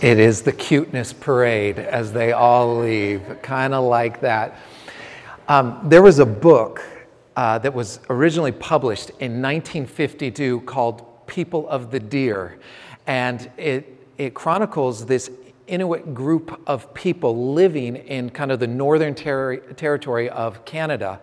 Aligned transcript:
It 0.00 0.20
is 0.20 0.42
the 0.42 0.52
cuteness 0.52 1.12
parade 1.12 1.80
as 1.80 2.12
they 2.12 2.30
all 2.30 2.78
leave, 2.78 3.20
kind 3.42 3.74
of 3.74 3.82
like 3.82 4.20
that. 4.20 4.56
Um, 5.48 5.80
there 5.82 6.02
was 6.02 6.20
a 6.20 6.26
book 6.26 6.84
uh, 7.34 7.58
that 7.58 7.74
was 7.74 7.98
originally 8.08 8.52
published 8.52 9.10
in 9.18 9.42
1952 9.42 10.60
called 10.60 11.26
People 11.26 11.68
of 11.68 11.90
the 11.90 11.98
Deer, 11.98 12.60
and 13.08 13.50
it, 13.56 14.06
it 14.18 14.34
chronicles 14.34 15.04
this 15.04 15.32
Inuit 15.66 16.14
group 16.14 16.62
of 16.68 16.94
people 16.94 17.52
living 17.52 17.96
in 17.96 18.30
kind 18.30 18.52
of 18.52 18.60
the 18.60 18.68
northern 18.68 19.16
ter- 19.16 19.56
territory 19.56 20.30
of 20.30 20.64
Canada. 20.64 21.18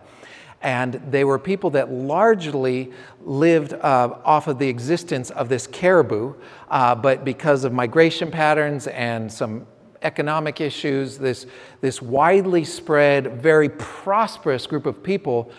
And 0.62 0.94
they 1.10 1.24
were 1.24 1.38
people 1.38 1.70
that 1.70 1.92
largely 1.92 2.92
lived 3.22 3.72
uh, 3.74 4.16
off 4.24 4.48
of 4.48 4.58
the 4.58 4.68
existence 4.68 5.30
of 5.30 5.48
this 5.48 5.66
caribou, 5.66 6.34
uh, 6.70 6.94
but 6.94 7.24
because 7.24 7.64
of 7.64 7.72
migration 7.72 8.30
patterns 8.30 8.86
and 8.86 9.30
some 9.30 9.66
economic 10.02 10.60
issues, 10.60 11.18
this, 11.18 11.46
this 11.80 12.00
widely 12.00 12.64
spread, 12.64 13.40
very 13.42 13.68
prosperous 13.68 14.66
group 14.66 14.86
of 14.86 15.02
people 15.02 15.50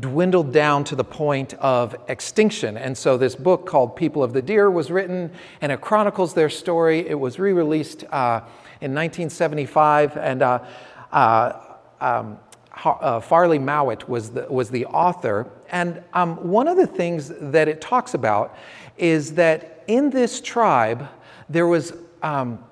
dwindled 0.00 0.52
down 0.52 0.84
to 0.84 0.96
the 0.96 1.04
point 1.04 1.54
of 1.54 1.96
extinction. 2.08 2.76
And 2.76 2.96
so, 2.96 3.16
this 3.16 3.34
book 3.34 3.66
called 3.66 3.96
People 3.96 4.22
of 4.22 4.32
the 4.32 4.42
Deer 4.42 4.70
was 4.70 4.90
written, 4.90 5.30
and 5.60 5.72
it 5.72 5.80
chronicles 5.80 6.34
their 6.34 6.48
story. 6.50 7.06
It 7.06 7.18
was 7.18 7.38
re 7.38 7.52
released 7.52 8.04
uh, 8.04 8.40
in 8.80 8.94
1975, 8.94 10.16
and 10.16 10.42
uh, 10.42 10.64
uh, 11.12 11.52
um, 12.00 12.38
uh, 12.84 13.20
Farley 13.20 13.58
Mowat 13.58 14.08
was 14.08 14.30
the, 14.30 14.46
was 14.50 14.70
the 14.70 14.86
author. 14.86 15.50
And 15.70 16.02
um, 16.12 16.36
one 16.48 16.68
of 16.68 16.76
the 16.76 16.86
things 16.86 17.32
that 17.40 17.68
it 17.68 17.80
talks 17.80 18.14
about 18.14 18.56
is 18.96 19.34
that 19.34 19.84
in 19.86 20.10
this 20.10 20.40
tribe, 20.40 21.08
there 21.48 21.66
was, 21.66 21.92
um, 22.22 22.64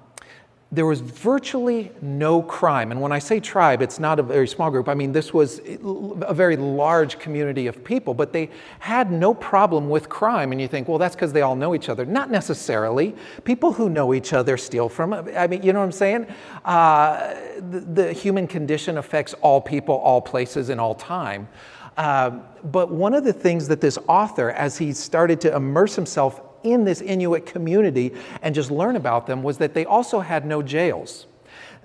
there 0.73 0.87
was 0.87 1.01
virtually 1.01 1.93
no 2.03 2.43
crime. 2.43 2.91
And 2.91 3.01
when 3.01 3.13
I 3.13 3.19
say 3.19 3.39
tribe, 3.39 3.81
it's 3.81 4.01
not 4.01 4.19
a 4.19 4.23
very 4.23 4.49
small 4.49 4.71
group. 4.71 4.89
I 4.89 4.95
mean, 4.95 5.13
this 5.13 5.33
was 5.33 5.61
a 5.65 6.35
very 6.35 6.57
large 6.57 7.19
community 7.19 7.67
of 7.67 7.85
people, 7.85 8.13
but 8.13 8.33
they 8.33 8.51
had 8.81 9.13
no 9.13 9.35
problem 9.35 9.89
with 9.89 10.09
crime. 10.09 10.51
And 10.53 10.61
you 10.61 10.67
think, 10.67 10.89
well, 10.89 10.99
that's 10.99 11.15
because 11.15 11.33
they 11.33 11.43
all 11.43 11.55
know 11.55 11.75
each 11.75 11.89
other. 11.89 12.05
Not 12.05 12.31
necessarily. 12.31 13.15
People 13.45 13.73
who 13.73 13.89
know 13.89 14.15
each 14.15 14.33
other 14.33 14.57
steal 14.57 14.89
from, 14.89 15.13
I 15.13 15.47
mean, 15.47 15.63
you 15.63 15.73
know 15.73 15.79
what 15.79 15.87
I'm 15.87 15.93
saying? 15.93 16.27
Uh, 16.65 17.35
the, 17.71 17.81
the, 17.81 18.13
human 18.13 18.47
condition 18.47 18.99
affects 18.99 19.35
all 19.43 19.61
people, 19.61 19.97
all 19.97 20.21
places, 20.21 20.71
and 20.71 20.81
all 20.81 20.95
time. 20.95 21.49
Uh, 21.97 22.31
but 22.65 22.91
one 22.91 23.15
of 23.15 23.25
the 23.25 23.33
things 23.33 23.69
that 23.69 23.81
this 23.81 23.99
author, 24.09 24.51
as 24.51 24.79
he 24.79 24.93
started 24.93 25.41
to 25.43 25.55
immerse 25.55 25.95
himself 25.95 26.41
in 26.65 26.85
this 26.85 27.01
Inuit 27.01 27.47
community 27.47 28.13
and 28.43 28.55
just 28.55 28.71
learn 28.71 28.97
about 28.97 29.27
them 29.27 29.43
was 29.43 29.59
that 29.59 29.75
they 29.75 29.85
also 29.85 30.21
had 30.21 30.45
no 30.45 30.63
jails. 30.63 31.27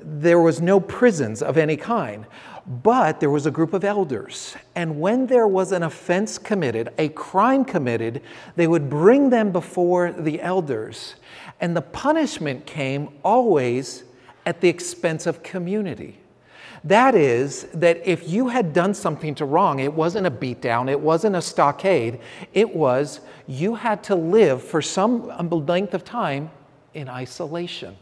There 0.02 0.40
was 0.40 0.62
no 0.62 0.80
prisons 0.80 1.42
of 1.42 1.58
any 1.58 1.76
kind, 1.76 2.26
but 2.66 3.20
there 3.20 3.30
was 3.30 3.46
a 3.46 3.52
group 3.52 3.74
of 3.74 3.84
elders. 3.84 4.56
And 4.76 5.00
when 5.00 5.28
there 5.28 5.48
was 5.48 5.72
an 5.72 5.84
offense 5.84 6.38
committed, 6.38 6.94
a 6.98 7.10
crime 7.10 7.66
committed, 7.66 8.22
they 8.56 8.68
would 8.68 8.90
bring 8.90 9.30
them 9.30 9.52
before 9.52 10.12
the 10.12 10.42
elders. 10.42 11.16
And 11.60 11.76
the 11.76 11.82
punishment 11.82 12.66
came 12.66 13.10
always 13.24 14.04
at 14.46 14.62
the 14.62 14.70
expense 14.70 15.28
of 15.28 15.44
community. 15.44 16.19
That 16.84 17.16
is, 17.16 17.64
that 17.74 18.08
if 18.08 18.30
you 18.30 18.48
had 18.48 18.74
done 18.74 18.94
something 18.94 19.36
to 19.36 19.46
wrong, 19.46 19.80
it 19.80 19.94
wasn't 19.94 20.28
a 20.28 20.32
beatdown, 20.32 20.90
it 20.90 21.00
wasn't 21.00 21.36
a 21.36 21.42
stockade, 21.42 22.20
it 22.54 22.74
was 22.74 23.20
you 23.48 23.76
had 23.76 24.04
to 24.04 24.16
live 24.16 24.64
for 24.64 24.82
some 24.82 25.28
length 25.50 25.94
of 25.94 26.04
time 26.04 26.52
in 26.94 27.10
isolation. 27.10 27.98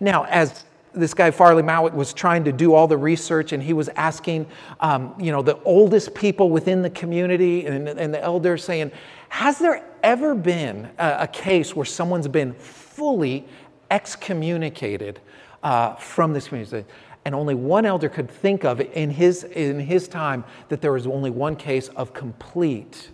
Now, 0.00 0.24
as 0.24 0.64
this 0.94 1.14
guy 1.14 1.30
Farley 1.30 1.62
Mowat 1.62 1.92
was 1.94 2.12
trying 2.12 2.44
to 2.44 2.52
do 2.52 2.74
all 2.74 2.86
the 2.86 2.96
research 2.96 3.52
and 3.52 3.62
he 3.62 3.72
was 3.72 3.88
asking 3.90 4.46
um, 4.80 5.14
you 5.18 5.32
know 5.32 5.42
the 5.42 5.60
oldest 5.62 6.14
people 6.14 6.50
within 6.50 6.82
the 6.82 6.90
community 6.90 7.66
and, 7.66 7.88
and 7.88 8.14
the 8.14 8.22
elders 8.22 8.62
saying 8.62 8.92
has 9.28 9.58
there 9.58 9.84
ever 10.02 10.34
been 10.34 10.88
a, 10.98 11.16
a 11.20 11.26
case 11.26 11.74
where 11.74 11.84
someone's 11.84 12.28
been 12.28 12.52
fully 12.54 13.44
excommunicated 13.90 15.20
uh, 15.64 15.94
from 15.96 16.32
this 16.32 16.48
community. 16.48 16.84
And 17.24 17.34
only 17.34 17.54
one 17.54 17.86
elder 17.86 18.08
could 18.08 18.30
think 18.30 18.64
of 18.64 18.80
in 18.80 19.10
his, 19.10 19.44
in 19.44 19.80
his 19.80 20.06
time 20.06 20.44
that 20.68 20.82
there 20.82 20.92
was 20.92 21.06
only 21.06 21.30
one 21.30 21.56
case 21.56 21.88
of 21.88 22.12
complete 22.12 23.10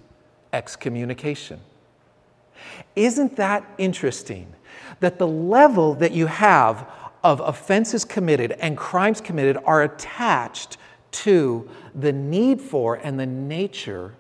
excommunication. 0.53 1.61
Isn't 2.97 3.37
that 3.37 3.65
interesting? 3.78 4.53
That 4.99 5.19
the 5.19 5.28
level 5.28 5.94
that 5.94 6.12
you 6.12 6.27
have 6.27 6.91
of 7.22 7.41
offenses 7.41 8.05
committed 8.05 8.53
and 8.53 8.77
crimes 8.77 9.21
committed 9.21 9.56
are 9.65 9.84
attached 9.84 10.77
to 11.12 11.71
the 11.94 12.12
need 12.12 12.61
for 12.61 12.97
and 12.97 13.19
the 13.19 13.27
nature 13.27 14.15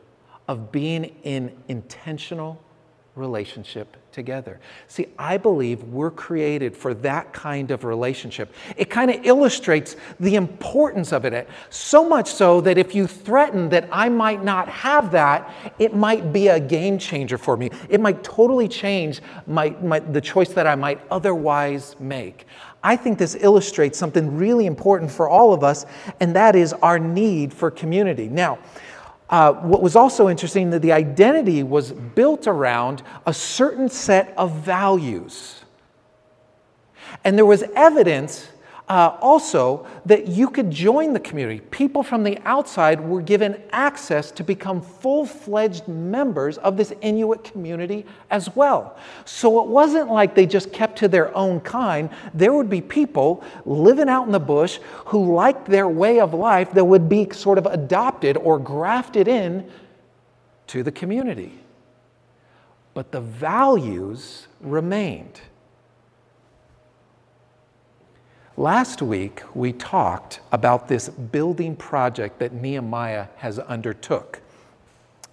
of 0.46 0.70
being 0.70 1.04
in 1.24 1.56
intentional 1.68 2.62
relationship 3.16 3.96
together. 4.12 4.60
See, 4.86 5.08
I 5.18 5.36
believe 5.36 5.82
we're 5.84 6.10
created 6.10 6.76
for 6.76 6.94
that 6.94 7.32
kind 7.32 7.70
of 7.70 7.84
relationship. 7.84 8.54
It 8.76 8.90
kind 8.90 9.10
of 9.10 9.24
illustrates 9.24 9.96
the 10.18 10.34
importance 10.36 11.12
of 11.12 11.24
it, 11.24 11.32
eh? 11.32 11.44
so 11.70 12.08
much 12.08 12.32
so 12.32 12.60
that 12.62 12.78
if 12.78 12.94
you 12.94 13.06
threaten 13.06 13.68
that 13.70 13.88
I 13.92 14.08
might 14.08 14.44
not 14.44 14.68
have 14.68 15.10
that, 15.12 15.52
it 15.78 15.94
might 15.94 16.32
be 16.32 16.48
a 16.48 16.60
game 16.60 16.98
changer 16.98 17.38
for 17.38 17.56
me. 17.56 17.70
It 17.88 18.00
might 18.00 18.22
totally 18.22 18.68
change 18.68 19.20
my, 19.46 19.70
my, 19.82 20.00
the 20.00 20.20
choice 20.20 20.50
that 20.50 20.66
I 20.66 20.74
might 20.74 21.00
otherwise 21.10 21.96
make. 21.98 22.46
I 22.82 22.96
think 22.96 23.18
this 23.18 23.34
illustrates 23.34 23.98
something 23.98 24.36
really 24.36 24.66
important 24.66 25.10
for 25.10 25.28
all 25.28 25.52
of 25.52 25.62
us, 25.62 25.84
and 26.20 26.34
that 26.34 26.56
is 26.56 26.72
our 26.74 26.98
need 26.98 27.52
for 27.52 27.70
community. 27.70 28.28
Now, 28.28 28.58
uh, 29.30 29.52
what 29.52 29.80
was 29.80 29.96
also 29.96 30.28
interesting 30.28 30.70
that 30.70 30.82
the 30.82 30.92
identity 30.92 31.62
was 31.62 31.92
built 31.92 32.46
around 32.46 33.02
a 33.26 33.32
certain 33.32 33.88
set 33.88 34.34
of 34.36 34.52
values. 34.56 35.62
And 37.24 37.38
there 37.38 37.46
was 37.46 37.62
evidence 37.74 38.49
uh, 38.90 39.16
also 39.20 39.86
that 40.04 40.26
you 40.26 40.50
could 40.50 40.68
join 40.68 41.12
the 41.12 41.20
community. 41.20 41.60
People 41.70 42.02
from 42.02 42.24
the 42.24 42.36
outside 42.44 43.00
were 43.00 43.22
given 43.22 43.62
access 43.70 44.32
to 44.32 44.42
become 44.42 44.82
full 44.82 45.24
fledged 45.24 45.86
members 45.86 46.58
of 46.58 46.76
this 46.76 46.92
Inuit 47.00 47.44
community 47.44 48.04
as 48.32 48.54
well. 48.56 48.98
So 49.24 49.62
it 49.62 49.68
wasn't 49.68 50.10
like 50.10 50.34
they 50.34 50.44
just 50.44 50.72
kept 50.72 50.98
to 50.98 51.08
their 51.08 51.34
own 51.36 51.60
kind. 51.60 52.10
There 52.34 52.52
would 52.52 52.68
be 52.68 52.80
people 52.80 53.44
living 53.64 54.08
out 54.08 54.26
in 54.26 54.32
the 54.32 54.40
bush 54.40 54.80
who 55.06 55.36
liked 55.36 55.66
their 55.66 55.88
way 55.88 56.18
of 56.18 56.34
life 56.34 56.72
that 56.72 56.84
would 56.84 57.08
be 57.08 57.30
sort 57.30 57.58
of 57.58 57.66
adopted 57.66 58.36
or 58.38 58.58
grafted 58.58 59.28
in 59.28 59.70
to 60.66 60.82
the 60.82 60.90
community. 60.90 61.60
But 62.92 63.12
the 63.12 63.20
values 63.20 64.48
remained. 64.60 65.40
Last 68.60 69.00
week, 69.00 69.42
we 69.54 69.72
talked 69.72 70.40
about 70.52 70.86
this 70.86 71.08
building 71.08 71.74
project 71.74 72.38
that 72.40 72.52
Nehemiah 72.52 73.28
has 73.36 73.58
undertook. 73.58 74.42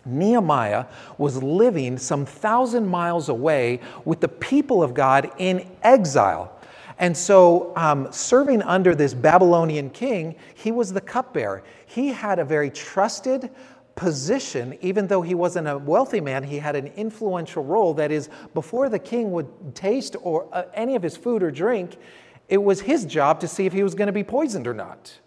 Nehemiah 0.05 0.85
was 1.17 1.43
living 1.43 1.97
some 1.97 2.25
thousand 2.25 2.87
miles 2.87 3.27
away 3.27 3.81
with 4.05 4.21
the 4.21 4.29
people 4.29 4.81
of 4.81 4.93
God 4.93 5.29
in 5.39 5.67
exile. 5.83 6.57
And 6.99 7.17
so, 7.17 7.73
um, 7.75 8.07
serving 8.13 8.61
under 8.61 8.95
this 8.95 9.13
Babylonian 9.13 9.89
king, 9.89 10.35
he 10.55 10.71
was 10.71 10.93
the 10.93 11.01
cupbearer. 11.01 11.65
He 11.85 12.07
had 12.07 12.39
a 12.39 12.45
very 12.45 12.69
trusted 12.69 13.49
position, 13.97 14.77
even 14.79 15.05
though 15.07 15.21
he 15.21 15.35
wasn't 15.35 15.67
a 15.67 15.77
wealthy 15.77 16.21
man, 16.21 16.43
he 16.43 16.59
had 16.59 16.77
an 16.77 16.87
influential 16.95 17.63
role. 17.65 17.93
That 17.93 18.09
is, 18.09 18.29
before 18.53 18.87
the 18.87 18.99
king 18.99 19.31
would 19.31 19.75
taste 19.75 20.15
or 20.21 20.47
uh, 20.53 20.63
any 20.73 20.95
of 20.95 21.03
his 21.03 21.17
food 21.17 21.43
or 21.43 21.51
drink, 21.51 21.97
it 22.49 22.63
was 22.63 22.81
his 22.81 23.05
job 23.05 23.39
to 23.41 23.47
see 23.47 23.65
if 23.65 23.73
he 23.73 23.83
was 23.83 23.95
going 23.95 24.07
to 24.07 24.13
be 24.13 24.23
poisoned 24.23 24.67
or 24.67 24.73
not. 24.73 25.19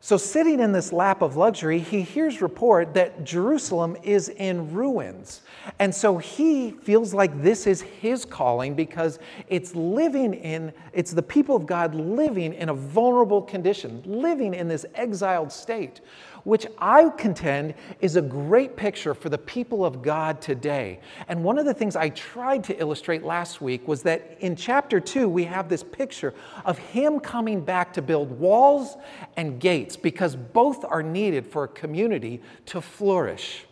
So, 0.00 0.16
sitting 0.16 0.60
in 0.60 0.70
this 0.70 0.92
lap 0.92 1.20
of 1.20 1.36
luxury, 1.36 1.80
he 1.80 2.02
hears 2.02 2.40
report 2.40 2.94
that 2.94 3.24
Jerusalem 3.24 3.96
is 4.04 4.28
in 4.28 4.72
ruins. 4.72 5.40
And 5.80 5.92
so 5.92 6.18
he 6.18 6.70
feels 6.70 7.12
like 7.12 7.42
this 7.42 7.66
is 7.66 7.80
his 7.80 8.24
calling 8.24 8.74
because 8.74 9.18
it's 9.48 9.74
living 9.74 10.34
in, 10.34 10.72
it's 10.92 11.10
the 11.10 11.22
people 11.22 11.56
of 11.56 11.66
God 11.66 11.94
living 11.94 12.52
in 12.52 12.68
a 12.68 12.74
vulnerable 12.74 13.42
condition, 13.42 14.00
living 14.04 14.54
in 14.54 14.68
this 14.68 14.86
exiled 14.94 15.50
state 15.50 16.02
which 16.46 16.64
I 16.78 17.08
contend 17.08 17.74
is 18.00 18.14
a 18.14 18.22
great 18.22 18.76
picture 18.76 19.14
for 19.14 19.28
the 19.28 19.36
people 19.36 19.84
of 19.84 20.00
God 20.00 20.40
today. 20.40 21.00
And 21.26 21.42
one 21.42 21.58
of 21.58 21.64
the 21.66 21.74
things 21.74 21.96
I 21.96 22.10
tried 22.10 22.62
to 22.64 22.80
illustrate 22.80 23.24
last 23.24 23.60
week 23.60 23.88
was 23.88 24.04
that 24.04 24.36
in 24.38 24.54
chapter 24.54 25.00
two, 25.00 25.28
we 25.28 25.42
have 25.42 25.68
this 25.68 25.82
picture 25.82 26.34
of 26.64 26.78
Him 26.78 27.18
coming 27.18 27.62
back 27.62 27.92
to 27.94 28.02
build 28.02 28.30
walls 28.30 28.96
and 29.36 29.58
gates 29.58 29.96
because 29.96 30.36
both 30.36 30.84
are 30.84 31.02
needed 31.02 31.48
for 31.48 31.64
a 31.64 31.68
community 31.68 32.40
to 32.66 32.80
flourish. 32.80 33.64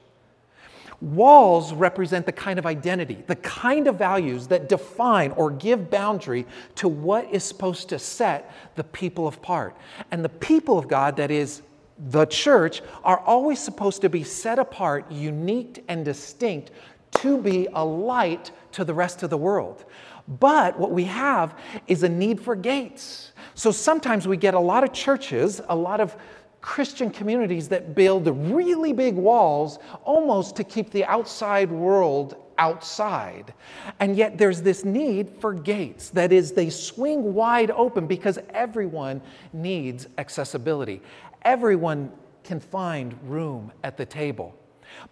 Walls 1.00 1.72
represent 1.72 2.26
the 2.26 2.32
kind 2.32 2.58
of 2.58 2.66
identity, 2.66 3.22
the 3.28 3.36
kind 3.36 3.86
of 3.86 3.98
values 3.98 4.48
that 4.48 4.68
define 4.68 5.30
or 5.32 5.52
give 5.52 5.90
boundary 5.90 6.44
to 6.74 6.88
what 6.88 7.32
is 7.32 7.44
supposed 7.44 7.88
to 7.90 8.00
set 8.00 8.52
the 8.74 8.82
people 8.82 9.28
apart. 9.28 9.76
And 10.10 10.24
the 10.24 10.28
people 10.28 10.76
of 10.76 10.88
God, 10.88 11.18
that 11.18 11.30
is 11.30 11.62
the 11.98 12.26
church, 12.26 12.82
are 13.04 13.18
always 13.20 13.58
supposed 13.58 14.00
to 14.02 14.08
be 14.08 14.24
set 14.24 14.58
apart, 14.58 15.10
unique, 15.10 15.84
and 15.88 16.04
distinct 16.04 16.70
to 17.12 17.40
be 17.40 17.68
a 17.74 17.84
light 17.84 18.50
to 18.72 18.84
the 18.84 18.94
rest 18.94 19.22
of 19.22 19.30
the 19.30 19.36
world. 19.36 19.84
But 20.26 20.78
what 20.78 20.90
we 20.90 21.04
have 21.04 21.58
is 21.86 22.02
a 22.02 22.08
need 22.08 22.40
for 22.40 22.56
gates. 22.56 23.32
So 23.54 23.70
sometimes 23.70 24.26
we 24.26 24.36
get 24.36 24.54
a 24.54 24.60
lot 24.60 24.82
of 24.82 24.92
churches, 24.92 25.60
a 25.68 25.76
lot 25.76 26.00
of 26.00 26.16
Christian 26.60 27.10
communities 27.10 27.68
that 27.68 27.94
build 27.94 28.26
really 28.26 28.94
big 28.94 29.14
walls 29.14 29.78
almost 30.02 30.56
to 30.56 30.64
keep 30.64 30.90
the 30.90 31.04
outside 31.04 31.70
world 31.70 32.36
outside. 32.56 33.52
And 34.00 34.16
yet 34.16 34.38
there's 34.38 34.62
this 34.62 34.84
need 34.84 35.30
for 35.40 35.52
gates. 35.52 36.08
That 36.10 36.32
is, 36.32 36.52
they 36.52 36.70
swing 36.70 37.34
wide 37.34 37.70
open 37.70 38.06
because 38.06 38.38
everyone 38.50 39.20
needs 39.52 40.08
accessibility. 40.16 41.02
Everyone 41.44 42.12
can 42.42 42.60
find 42.60 43.16
room 43.24 43.72
at 43.82 43.96
the 43.96 44.06
table. 44.06 44.54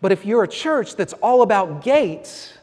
But 0.01 0.13
if 0.13 0.25
you're 0.25 0.45
a 0.45 0.49
church 0.49 0.97
that's 0.97 1.13
all 1.15 1.43
about 1.43 1.83
gates 1.83 2.55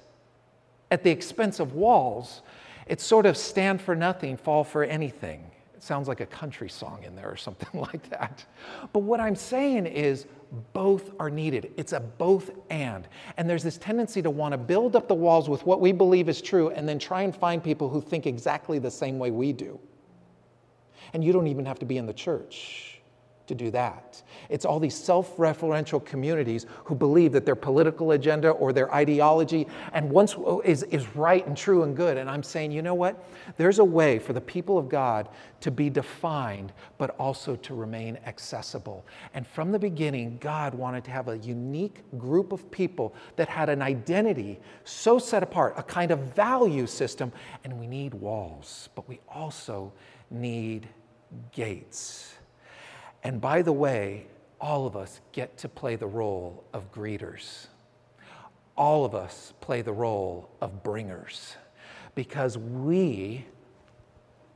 at 0.92 1.04
the 1.04 1.10
expense 1.10 1.60
of 1.60 1.74
walls, 1.74 2.42
it's 2.88 3.04
sort 3.04 3.26
of 3.26 3.36
stand 3.38 3.82
for 3.82 3.96
nothing, 3.96 4.38
fall 4.38 4.64
for 4.64 4.84
anything. 4.84 5.44
It 5.76 5.84
sounds 5.84 6.08
like 6.08 6.20
a 6.20 6.26
country 6.26 6.70
song 6.70 7.04
in 7.04 7.16
there 7.16 7.30
or 7.30 7.38
something 7.38 7.70
like 7.80 8.10
that. 8.10 8.46
But 8.94 9.00
what 9.00 9.20
I'm 9.20 9.36
saying 9.36 9.86
is 9.86 10.26
both 10.74 11.12
are 11.20 11.30
needed. 11.30 11.72
It's 11.78 11.94
a 11.94 12.00
both 12.00 12.52
and. 12.70 13.08
And 13.38 13.50
there's 13.50 13.64
this 13.64 13.78
tendency 13.78 14.22
to 14.24 14.30
want 14.30 14.54
to 14.54 14.58
build 14.58 14.96
up 14.96 15.08
the 15.08 15.16
walls 15.16 15.48
with 15.48 15.66
what 15.66 15.80
we 15.80 15.92
believe 15.92 16.28
is 16.28 16.42
true 16.42 16.70
and 16.70 16.90
then 16.90 16.98
try 16.98 17.22
and 17.22 17.36
find 17.36 17.64
people 17.64 17.88
who 17.90 18.02
think 18.02 18.26
exactly 18.26 18.80
the 18.80 18.90
same 18.90 19.20
way 19.20 19.30
we 19.30 19.54
do. 19.54 19.80
And 21.14 21.24
you 21.24 21.32
don't 21.32 21.48
even 21.48 21.66
have 21.66 21.80
to 21.80 21.86
be 21.86 21.98
in 21.98 22.06
the 22.06 22.14
church 22.14 22.89
to 23.50 23.56
do 23.56 23.70
that. 23.72 24.22
It's 24.48 24.64
all 24.64 24.80
these 24.80 24.96
self 24.96 25.36
referential 25.38 26.04
communities 26.04 26.66
who 26.86 26.96
believe 26.96 27.34
that 27.34 27.46
their 27.46 27.56
political 27.56 28.12
agenda 28.12 28.52
or 28.52 28.72
their 28.72 28.94
ideology 28.94 29.68
and 29.92 30.10
once 30.10 30.36
is, 30.64 30.84
is 30.84 31.16
right 31.16 31.46
and 31.46 31.58
true 31.58 31.84
and 31.84 31.96
good. 31.96 32.18
And 32.18 32.30
I'm 32.30 32.44
saying, 32.44 32.72
you 32.72 32.82
know 32.82 32.94
what? 32.94 33.22
There's 33.58 33.80
a 33.80 33.84
way 33.84 34.20
for 34.20 34.34
the 34.34 34.42
people 34.42 34.78
of 34.78 34.88
God 34.88 35.28
to 35.62 35.72
be 35.72 35.90
defined, 35.90 36.72
but 36.98 37.16
also 37.20 37.56
to 37.58 37.74
remain 37.74 38.18
accessible. 38.26 39.06
And 39.34 39.46
from 39.46 39.72
the 39.72 39.80
beginning, 39.80 40.38
God 40.40 40.74
wanted 40.74 41.04
to 41.06 41.12
have 41.12 41.28
a 41.28 41.38
unique 41.40 42.02
group 42.18 42.52
of 42.54 42.72
people 42.72 43.14
that 43.36 43.50
had 43.50 43.68
an 43.68 43.82
identity 43.82 44.60
so 44.86 45.20
set 45.20 45.44
apart, 45.44 45.74
a 45.76 45.84
kind 45.84 46.12
of 46.12 46.20
value 46.36 46.88
system. 46.88 47.32
And 47.64 47.80
we 47.80 47.88
need 47.88 48.14
walls, 48.14 48.90
but 48.96 49.10
we 49.10 49.20
also 49.28 49.92
need 50.32 50.88
gates. 51.52 52.39
And 53.24 53.42
by 53.42 53.62
the 53.62 53.74
way, 53.74 54.28
all 54.62 54.86
of 54.86 54.96
us 54.96 55.22
get 55.32 55.58
to 55.60 55.70
play 55.70 55.96
the 55.96 56.08
role 56.08 56.64
of 56.74 56.92
greeters. 56.92 57.68
All 58.76 59.06
of 59.06 59.16
us 59.16 59.54
play 59.62 59.82
the 59.82 59.94
role 59.94 60.50
of 60.62 60.84
bringers 60.84 61.56
because 62.16 62.58
we, 62.58 63.46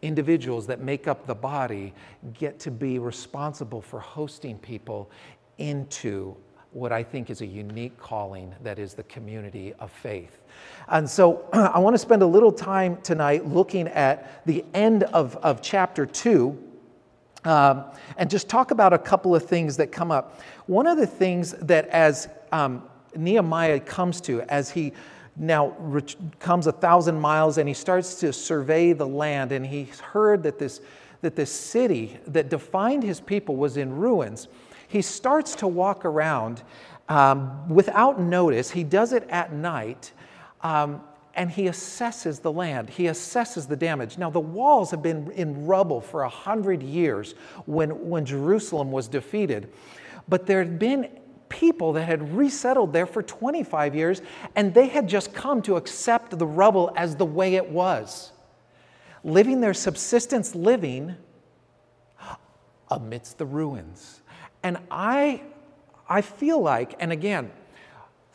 individuals 0.02 0.68
that 0.68 0.82
make 0.82 1.08
up 1.08 1.28
the 1.28 1.36
body, 1.36 1.94
get 2.34 2.60
to 2.60 2.72
be 2.72 3.00
responsible 3.00 3.82
for 3.82 4.00
hosting 4.00 4.58
people 4.58 5.10
into 5.58 6.36
what 6.72 6.92
I 6.92 7.04
think 7.04 7.30
is 7.30 7.42
a 7.42 7.46
unique 7.46 7.98
calling 7.98 8.54
that 8.64 8.80
is 8.80 8.96
the 8.96 9.04
community 9.04 9.74
of 9.80 9.92
faith. 9.92 10.42
And 10.88 11.08
so 11.08 11.48
I 11.54 11.80
want 11.80 11.94
to 11.94 12.00
spend 12.00 12.22
a 12.24 12.28
little 12.28 12.52
time 12.52 12.98
tonight 13.04 13.46
looking 13.46 13.88
at 13.90 14.46
the 14.46 14.66
end 14.74 15.04
of, 15.04 15.36
of 15.38 15.62
chapter 15.62 16.06
two 16.06 16.58
um, 17.46 17.86
and 18.18 18.30
just 18.30 18.50
talk 18.50 18.72
about 18.72 18.94
a 18.94 18.98
couple 18.98 19.36
of 19.36 19.46
things 19.46 19.78
that 19.78 19.92
come 19.92 20.12
up. 20.12 20.42
One 20.66 20.88
of 20.88 20.98
the 20.98 21.08
things 21.08 21.52
that, 21.54 21.88
as 21.88 22.28
um, 22.52 22.84
Nehemiah 23.16 23.80
comes 23.80 24.22
to, 24.22 24.42
as 24.44 24.70
he 24.70 24.94
now 25.36 25.76
comes 26.40 26.68
a 26.68 26.72
thousand 26.72 27.20
miles 27.20 27.58
and 27.58 27.68
he 27.68 27.74
starts 27.74 28.16
to 28.16 28.32
survey 28.32 28.94
the 28.94 29.08
land, 29.08 29.52
and 29.52 29.66
he's 29.66 30.00
heard 30.00 30.44
that 30.44 30.60
this, 30.60 30.82
that 31.22 31.36
this 31.36 31.52
city 31.52 32.20
that 32.28 32.50
defined 32.50 33.04
his 33.04 33.20
people 33.20 33.56
was 33.56 33.78
in 33.78 33.96
ruins, 33.96 34.48
he 34.88 35.02
starts 35.02 35.56
to 35.56 35.68
walk 35.68 36.06
around 36.06 36.64
um, 37.10 37.68
without 37.68 38.20
notice. 38.20 38.72
He 38.72 38.84
does 38.84 39.12
it 39.12 39.28
at 39.30 39.52
night. 39.52 40.12
Um, 40.62 41.02
and 41.36 41.50
he 41.50 41.64
assesses 41.64 42.42
the 42.42 42.52
land. 42.52 42.90
He 42.90 43.06
assesses 43.06 43.68
the 43.68 43.76
damage. 43.76 44.18
Now, 44.18 44.30
the 44.30 44.40
walls 44.40 44.92
have 44.92 45.02
been 45.02 45.32
in 45.32 45.66
rubble 45.66 46.00
for 46.00 46.24
a 46.24 46.30
hundred 46.30 46.84
years 46.84 47.34
when, 47.66 48.10
when 48.10 48.26
Jerusalem 48.26 48.92
was 48.92 49.08
defeated, 49.08 49.72
but 50.28 50.46
there 50.46 50.60
had 50.60 50.78
been 50.78 51.10
people 51.50 51.94
that 51.94 52.06
had 52.06 52.36
resettled 52.36 52.94
there 52.94 53.06
for 53.06 53.22
25 53.22 53.96
years, 53.96 54.22
and 54.56 54.74
they 54.74 54.88
had 54.88 55.08
just 55.08 55.34
come 55.34 55.62
to 55.62 55.76
accept 55.76 56.38
the 56.38 56.46
rubble 56.46 56.92
as 56.96 57.16
the 57.16 57.26
way 57.26 57.56
it 57.56 57.70
was, 57.70 58.32
living 59.24 59.62
their 59.62 59.74
subsistence 59.74 60.56
living 60.56 61.16
amidst 62.90 63.38
the 63.38 63.46
ruins. 63.46 64.22
And 64.64 64.78
I, 64.90 65.42
I 66.08 66.22
feel 66.22 66.62
like, 66.62 66.96
and 67.00 67.12
again, 67.12 67.52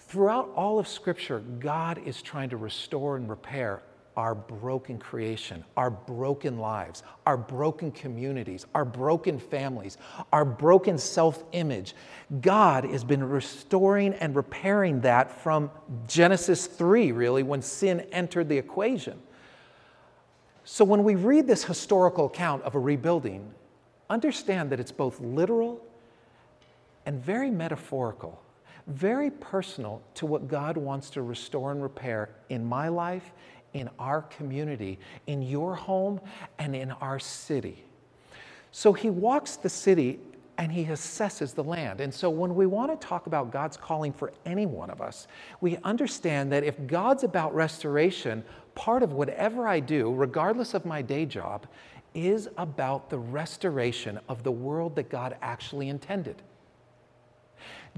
Throughout 0.09 0.51
all 0.57 0.79
of 0.79 0.89
Scripture, 0.89 1.41
God 1.41 2.01
is 2.07 2.23
trying 2.23 2.49
to 2.49 2.57
restore 2.57 3.17
and 3.17 3.29
repair 3.29 3.83
our 4.17 4.35
broken 4.35 4.99
creation, 4.99 5.63
our 5.77 5.91
broken 5.91 6.59
lives, 6.59 7.03
our 7.27 7.37
broken 7.37 7.93
communities, 7.93 8.65
our 8.75 8.87
broken 8.87 9.39
families, 9.39 9.99
our 10.33 10.47
broken 10.47 10.97
self 10.97 11.45
image. 11.53 11.95
God 12.41 12.85
has 12.85 13.05
been 13.05 13.23
restoring 13.23 14.15
and 14.15 14.35
repairing 14.35 15.03
that 15.03 15.31
from 15.31 15.71
Genesis 16.07 16.67
3, 16.67 17.13
really, 17.13 17.43
when 17.43 17.61
sin 17.61 18.01
entered 18.11 18.49
the 18.49 18.57
equation. 18.57 19.21
So 20.65 20.87
when 20.87 21.05
we 21.05 21.17
read 21.17 21.47
this 21.47 21.65
historical 21.65 22.27
account 22.27 22.63
of 22.63 22.75
a 22.75 22.79
rebuilding, 22.79 23.53
understand 24.09 24.71
that 24.71 24.81
it's 24.81 24.91
both 24.91 25.21
literal 25.21 25.85
and 27.05 27.23
very 27.23 27.51
metaphorical 27.51 28.43
very 28.89 29.31
personal 29.31 30.03
to 30.15 30.27
what 30.27 30.49
God 30.49 30.77
wants 30.77 31.11
to 31.11 31.23
restore 31.23 31.73
and 31.73 31.83
repair 31.83 32.31
in 32.49 32.65
my 32.65 32.89
life, 32.89 33.33
in 33.75 33.89
our 33.99 34.23
community, 34.23 34.99
in 35.27 35.43
your 35.43 35.75
home, 35.75 36.21
and 36.59 36.75
in 36.75 36.91
our 36.93 37.19
city. 37.19 37.85
So 38.73 38.93
he 38.93 39.11
walks 39.11 39.57
the 39.57 39.69
city 39.69 40.21
and 40.57 40.73
he 40.73 40.85
assesses 40.87 41.55
the 41.55 41.63
land. 41.63 42.01
And 42.01 42.13
so 42.13 42.29
when 42.29 42.55
we 42.55 42.67
want 42.67 42.91
to 43.01 43.07
talk 43.07 43.27
about 43.27 43.53
God's 43.53 43.77
calling 43.77 44.13
for 44.13 44.33
any 44.45 44.67
one 44.67 44.91
of 44.91 45.01
us, 45.01 45.29
we 45.61 45.77
understand 45.85 46.51
that 46.53 46.65
if 46.65 46.87
God's 46.87 47.23
about 47.23 47.55
restoration, 47.55 48.43
part 48.75 49.05
of 49.05 49.13
whatever 49.13 49.69
I 49.69 49.79
do, 49.79 50.13
regardless 50.13 50.75
of 50.75 50.85
my 50.85 51.01
day 51.01 51.27
job, 51.27 51.67
is 52.15 52.49
about 52.57 53.09
the 53.09 53.19
restoration 53.19 54.19
of 54.29 54.43
the 54.43 54.51
world 54.51 54.97
that 54.97 55.09
God 55.09 55.37
actually 55.43 55.89
intended. 55.89 56.43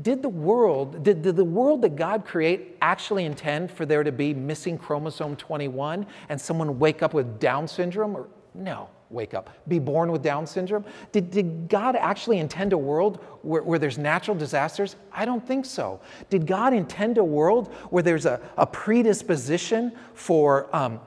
Did 0.01 0.23
the 0.23 0.29
world, 0.29 1.03
did, 1.03 1.23
did 1.23 1.37
the 1.37 1.45
world 1.45 1.83
that 1.83 1.97
God 1.97 2.25
create 2.25 2.77
actually 2.81 3.25
intend 3.25 3.71
for 3.71 3.85
there 3.85 4.03
to 4.03 4.13
be 4.13 4.33
missing 4.33 4.79
chromosome 4.79 5.37
21 5.37 6.07
and 6.29 6.41
someone 6.41 6.79
wake 6.79 7.03
up 7.03 7.15
with 7.15 7.39
Down 7.39 7.69
syndrome? 7.69 8.17
Or 8.17 8.29
no, 8.55 8.89
wake 9.11 9.35
up, 9.35 9.51
be 9.69 9.79
born 9.79 10.11
with 10.11 10.23
Down 10.23 10.47
syndrome? 10.47 10.85
Did, 11.13 11.31
did 11.31 11.69
God 11.69 11.97
actually 11.97 12.39
intend 12.39 12.73
a 12.73 12.79
world 12.79 13.17
where, 13.43 13.63
where 13.63 13.79
there's 13.79 13.99
natural 13.99 14.37
disasters? 14.37 14.97
I 15.13 15.25
don't 15.25 15.47
think 15.47 15.67
so. 15.67 16.01
Did 16.31 16.47
God 16.47 16.73
intend 16.73 17.19
a 17.19 17.25
world 17.25 17.73
where 17.91 18.03
there's 18.03 18.27
a, 18.27 18.41
a 18.57 18.67
predisposition 18.67 19.93
for, 20.15 20.75
um, 20.75 21.01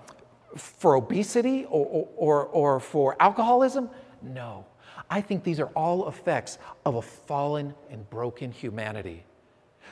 for 0.55 0.95
obesity 0.95 1.65
or, 1.65 2.07
or, 2.15 2.45
or 2.45 2.79
for 2.79 3.15
alcoholism? 3.19 3.89
No. 4.21 4.65
I 5.13 5.21
think 5.21 5.43
these 5.43 5.59
are 5.59 5.69
all 5.75 6.09
effects 6.09 6.57
of 6.87 6.95
a 6.95 7.01
fallen 7.03 7.75
and 7.91 8.09
broken 8.09 8.51
humanity. 8.51 9.23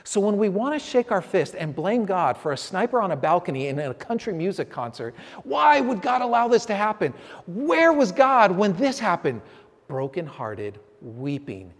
So 0.02 0.20
when 0.20 0.36
we 0.36 0.48
want 0.48 0.74
to 0.74 0.80
shake 0.84 1.12
our 1.12 1.22
fist 1.22 1.54
and 1.56 1.76
blame 1.76 2.06
God 2.06 2.36
for 2.36 2.50
a 2.50 2.56
sniper 2.56 3.00
on 3.00 3.12
a 3.12 3.16
balcony 3.16 3.68
in 3.68 3.78
a 3.78 3.94
country 3.94 4.32
music 4.32 4.68
concert, 4.68 5.14
why 5.44 5.80
would 5.80 6.02
God 6.02 6.22
allow 6.22 6.48
this 6.48 6.64
to 6.66 6.74
happen? 6.74 7.14
Where 7.46 7.92
was 7.92 8.10
God 8.10 8.50
when 8.50 8.72
this 8.72 8.98
happened? 8.98 9.42
Brokenhearted, 9.86 10.80
weeping, 11.00 11.72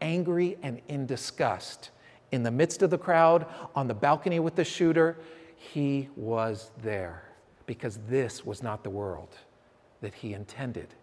angry, 0.00 0.56
and 0.62 0.80
in 0.88 1.04
disgust. 1.04 1.90
In 2.32 2.42
the 2.42 2.50
midst 2.50 2.80
of 2.80 2.88
the 2.88 2.96
crowd, 2.96 3.44
on 3.74 3.88
the 3.88 3.94
balcony 3.94 4.40
with 4.40 4.54
the 4.54 4.64
shooter, 4.64 5.18
he 5.54 6.08
was 6.16 6.70
there 6.82 7.24
because 7.66 7.98
this 8.08 8.46
was 8.46 8.62
not 8.62 8.82
the 8.82 8.88
world 8.88 9.36
that 10.00 10.14
he 10.14 10.32
intended 10.32 10.94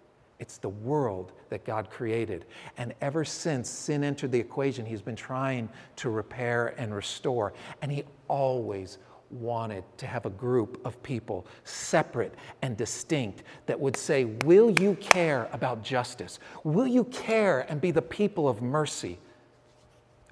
It's 0.43 0.57
the 0.57 0.67
world 0.67 1.31
that 1.47 1.63
God 1.63 1.89
created. 1.89 2.43
And 2.77 2.93
ever 2.99 3.23
since 3.23 3.69
sin 3.69 4.03
entered 4.03 4.33
the 4.33 4.39
equation, 4.41 4.85
He's 4.85 5.01
been 5.01 5.15
trying 5.15 5.69
to 5.95 6.09
repair 6.09 6.75
and 6.77 6.93
restore. 6.93 7.53
And 7.81 7.89
He 7.89 8.03
always 8.27 8.97
wanted 9.31 9.85
to 9.99 10.05
have 10.05 10.25
a 10.25 10.29
group 10.29 10.85
of 10.85 11.01
people, 11.01 11.47
separate 11.63 12.33
and 12.61 12.75
distinct, 12.75 13.43
that 13.67 13.79
would 13.79 13.95
say, 13.95 14.25
Will 14.43 14.69
you 14.69 14.95
care 14.95 15.47
about 15.53 15.81
justice? 15.81 16.39
Will 16.65 16.87
you 16.87 17.05
care 17.05 17.61
and 17.69 17.79
be 17.79 17.91
the 17.91 18.01
people 18.01 18.49
of 18.49 18.61
mercy? 18.61 19.19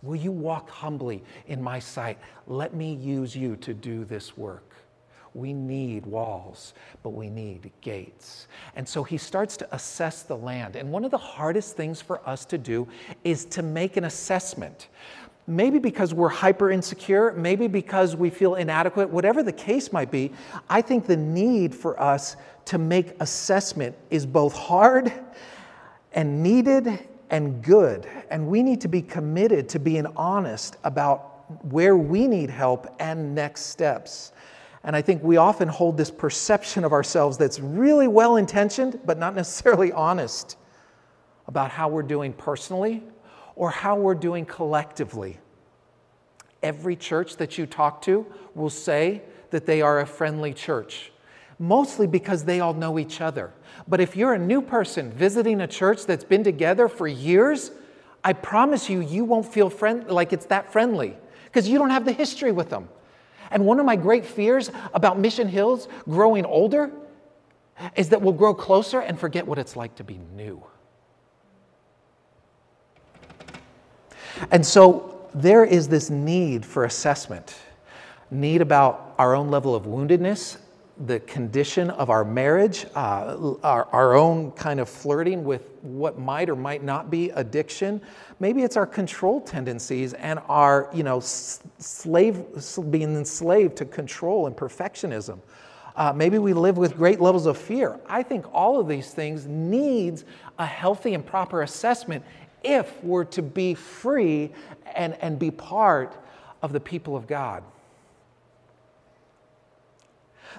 Will 0.02 0.18
you 0.18 0.34
walk 0.34 0.70
humbly 0.70 1.24
in 1.48 1.64
my 1.64 1.80
sight? 1.80 2.20
Let 2.48 2.74
me 2.74 2.96
use 2.96 3.34
you 3.34 3.56
to 3.56 3.74
do 3.74 4.04
this 4.04 4.36
work. 4.36 4.71
We 5.34 5.54
need 5.54 6.06
walls, 6.06 6.74
but 7.04 7.12
we 7.12 7.30
need 7.30 7.72
gates. 7.80 8.48
And 8.76 8.88
so 8.88 9.04
he 9.04 9.18
starts 9.18 9.56
to 9.58 9.76
assess 9.76 10.24
the 10.24 10.36
land. 10.36 10.76
And 10.76 10.92
one 10.92 11.06
of 11.06 11.12
the 11.12 11.18
hardest 11.18 11.78
things 11.78 12.02
for 12.02 12.28
us 12.28 12.44
to 12.46 12.58
do 12.58 12.88
is 13.24 13.46
to 13.46 13.64
make 13.64 13.96
an 13.96 14.04
assessment. 14.04 14.90
Maybe 15.48 15.80
because 15.80 16.14
we're 16.14 16.30
hyper 16.30 16.70
insecure, 16.70 17.32
maybe 17.34 17.68
because 17.68 18.16
we 18.16 18.30
feel 18.30 18.56
inadequate, 18.56 19.10
whatever 19.10 19.42
the 19.42 19.54
case 19.54 19.92
might 19.92 20.12
be, 20.12 20.32
I 20.70 20.82
think 20.82 21.08
the 21.08 21.18
need 21.18 21.74
for 21.74 22.00
us 22.02 22.36
to 22.66 22.78
make 22.78 23.14
assessment 23.22 23.96
is 24.10 24.26
both 24.26 24.54
hard 24.54 25.12
and 26.14 26.44
needed 26.44 27.08
and 27.30 27.64
good. 27.64 28.08
And 28.30 28.48
we 28.48 28.62
need 28.62 28.82
to 28.82 28.88
be 28.88 29.02
committed 29.02 29.70
to 29.70 29.80
being 29.80 30.06
honest 30.18 30.76
about 30.84 31.64
where 31.66 31.98
we 31.98 32.28
need 32.28 32.50
help 32.50 32.94
and 33.00 33.34
next 33.34 33.68
steps. 33.68 34.34
And 34.84 34.96
I 34.96 35.02
think 35.02 35.24
we 35.24 35.38
often 35.38 35.68
hold 35.68 35.98
this 35.98 36.10
perception 36.10 36.84
of 36.84 36.92
ourselves 36.92 37.38
that's 37.38 37.60
really 37.60 38.08
well 38.08 38.36
intentioned, 38.36 39.00
but 39.06 39.18
not 39.18 39.36
necessarily 39.36 39.92
honest 39.92 40.58
about 41.48 41.70
how 41.70 41.88
we're 41.88 42.02
doing 42.04 42.34
personally 42.34 43.04
or 43.56 43.70
how 43.70 43.96
we're 43.96 44.16
doing 44.16 44.46
collectively. 44.46 45.38
Every 46.64 46.96
church 46.96 47.38
that 47.38 47.58
you 47.58 47.66
talk 47.66 48.02
to 48.04 48.26
will 48.56 48.70
say 48.70 49.22
that 49.52 49.66
they 49.66 49.82
are 49.82 50.00
a 50.00 50.06
friendly 50.06 50.54
church, 50.54 51.12
mostly 51.60 52.08
because 52.08 52.46
they 52.46 52.60
all 52.60 52.74
know 52.74 52.98
each 52.98 53.22
other. 53.22 53.52
But 53.88 54.00
if 54.00 54.16
you're 54.16 54.34
a 54.34 54.40
new 54.40 54.62
person 54.62 55.12
visiting 55.12 55.62
a 55.62 55.68
church 55.68 56.06
that's 56.06 56.24
been 56.24 56.44
together 56.44 56.88
for 56.88 57.08
years, 57.08 57.72
I 58.24 58.34
promise 58.34 58.90
you, 58.90 59.02
you 59.02 59.26
won't 59.26 59.46
feel 59.46 59.70
friend- 59.70 60.10
like 60.10 60.34
it's 60.34 60.46
that 60.48 60.72
friendly 60.72 61.18
because 61.46 61.68
you 61.68 61.78
don't 61.78 61.90
have 61.90 62.06
the 62.06 62.12
history 62.14 62.52
with 62.52 62.70
them. 62.70 62.88
And 63.52 63.66
one 63.66 63.80
of 63.80 63.86
my 63.86 63.96
great 63.96 64.26
fears 64.26 64.72
about 64.94 65.20
Mission 65.20 65.48
Hills 65.48 65.88
growing 66.06 66.46
older 66.46 66.92
is 67.96 68.10
that 68.10 68.22
we'll 68.22 68.34
grow 68.34 68.54
closer 68.54 69.02
and 69.02 69.20
forget 69.20 69.46
what 69.46 69.60
it's 69.60 69.76
like 69.76 69.96
to 69.96 70.04
be 70.04 70.20
new. 70.36 70.64
And 74.50 74.66
so 74.66 75.30
there 75.34 75.64
is 75.64 75.88
this 75.88 76.10
need 76.10 76.66
for 76.66 76.86
assessment, 76.86 77.56
need 78.32 78.62
about 78.62 79.14
our 79.18 79.36
own 79.36 79.52
level 79.52 79.76
of 79.76 79.84
woundedness, 79.84 80.58
the 81.06 81.20
condition 81.22 81.90
of 81.90 82.10
our 82.10 82.24
marriage, 82.24 82.86
uh, 82.96 83.56
our, 83.64 83.86
our 83.92 84.14
own 84.14 84.52
kind 84.52 84.80
of 84.80 84.88
flirting 84.88 85.44
with 85.44 85.64
what 85.82 86.20
might 86.20 86.50
or 86.50 86.56
might 86.56 86.84
not 86.84 87.10
be 87.10 87.30
addiction. 87.32 88.02
Maybe 88.40 88.64
it's 88.64 88.78
our 88.78 88.86
control 88.86 89.42
tendencies 89.42 90.14
and 90.14 90.40
our, 90.48 90.90
you 90.94 91.04
know, 91.04 91.20
slave, 91.20 92.44
being 92.90 93.16
enslaved 93.16 93.76
to 93.78 93.86
control 93.86 94.48
and 94.48 94.56
perfectionism. 94.56 95.40
Uh, 95.96 96.14
maybe 96.14 96.38
we 96.38 96.54
live 96.54 96.78
with 96.78 96.96
great 96.96 97.20
levels 97.20 97.46
of 97.46 97.58
fear. 97.58 98.00
I 98.08 98.24
think 98.24 98.46
all 98.54 98.80
of 98.80 98.88
these 98.88 99.12
things 99.12 99.46
needs 99.48 100.24
a 100.58 100.66
healthy 100.66 101.14
and 101.14 101.26
proper 101.26 101.64
assessment 101.64 102.24
if 102.64 103.04
we're 103.04 103.26
to 103.26 103.42
be 103.42 103.74
free 103.74 104.52
and, 104.96 105.16
and 105.22 105.40
be 105.40 105.52
part 105.52 106.16
of 106.62 106.74
the 106.74 106.80
people 106.80 107.16
of 107.16 107.28
God. 107.28 107.64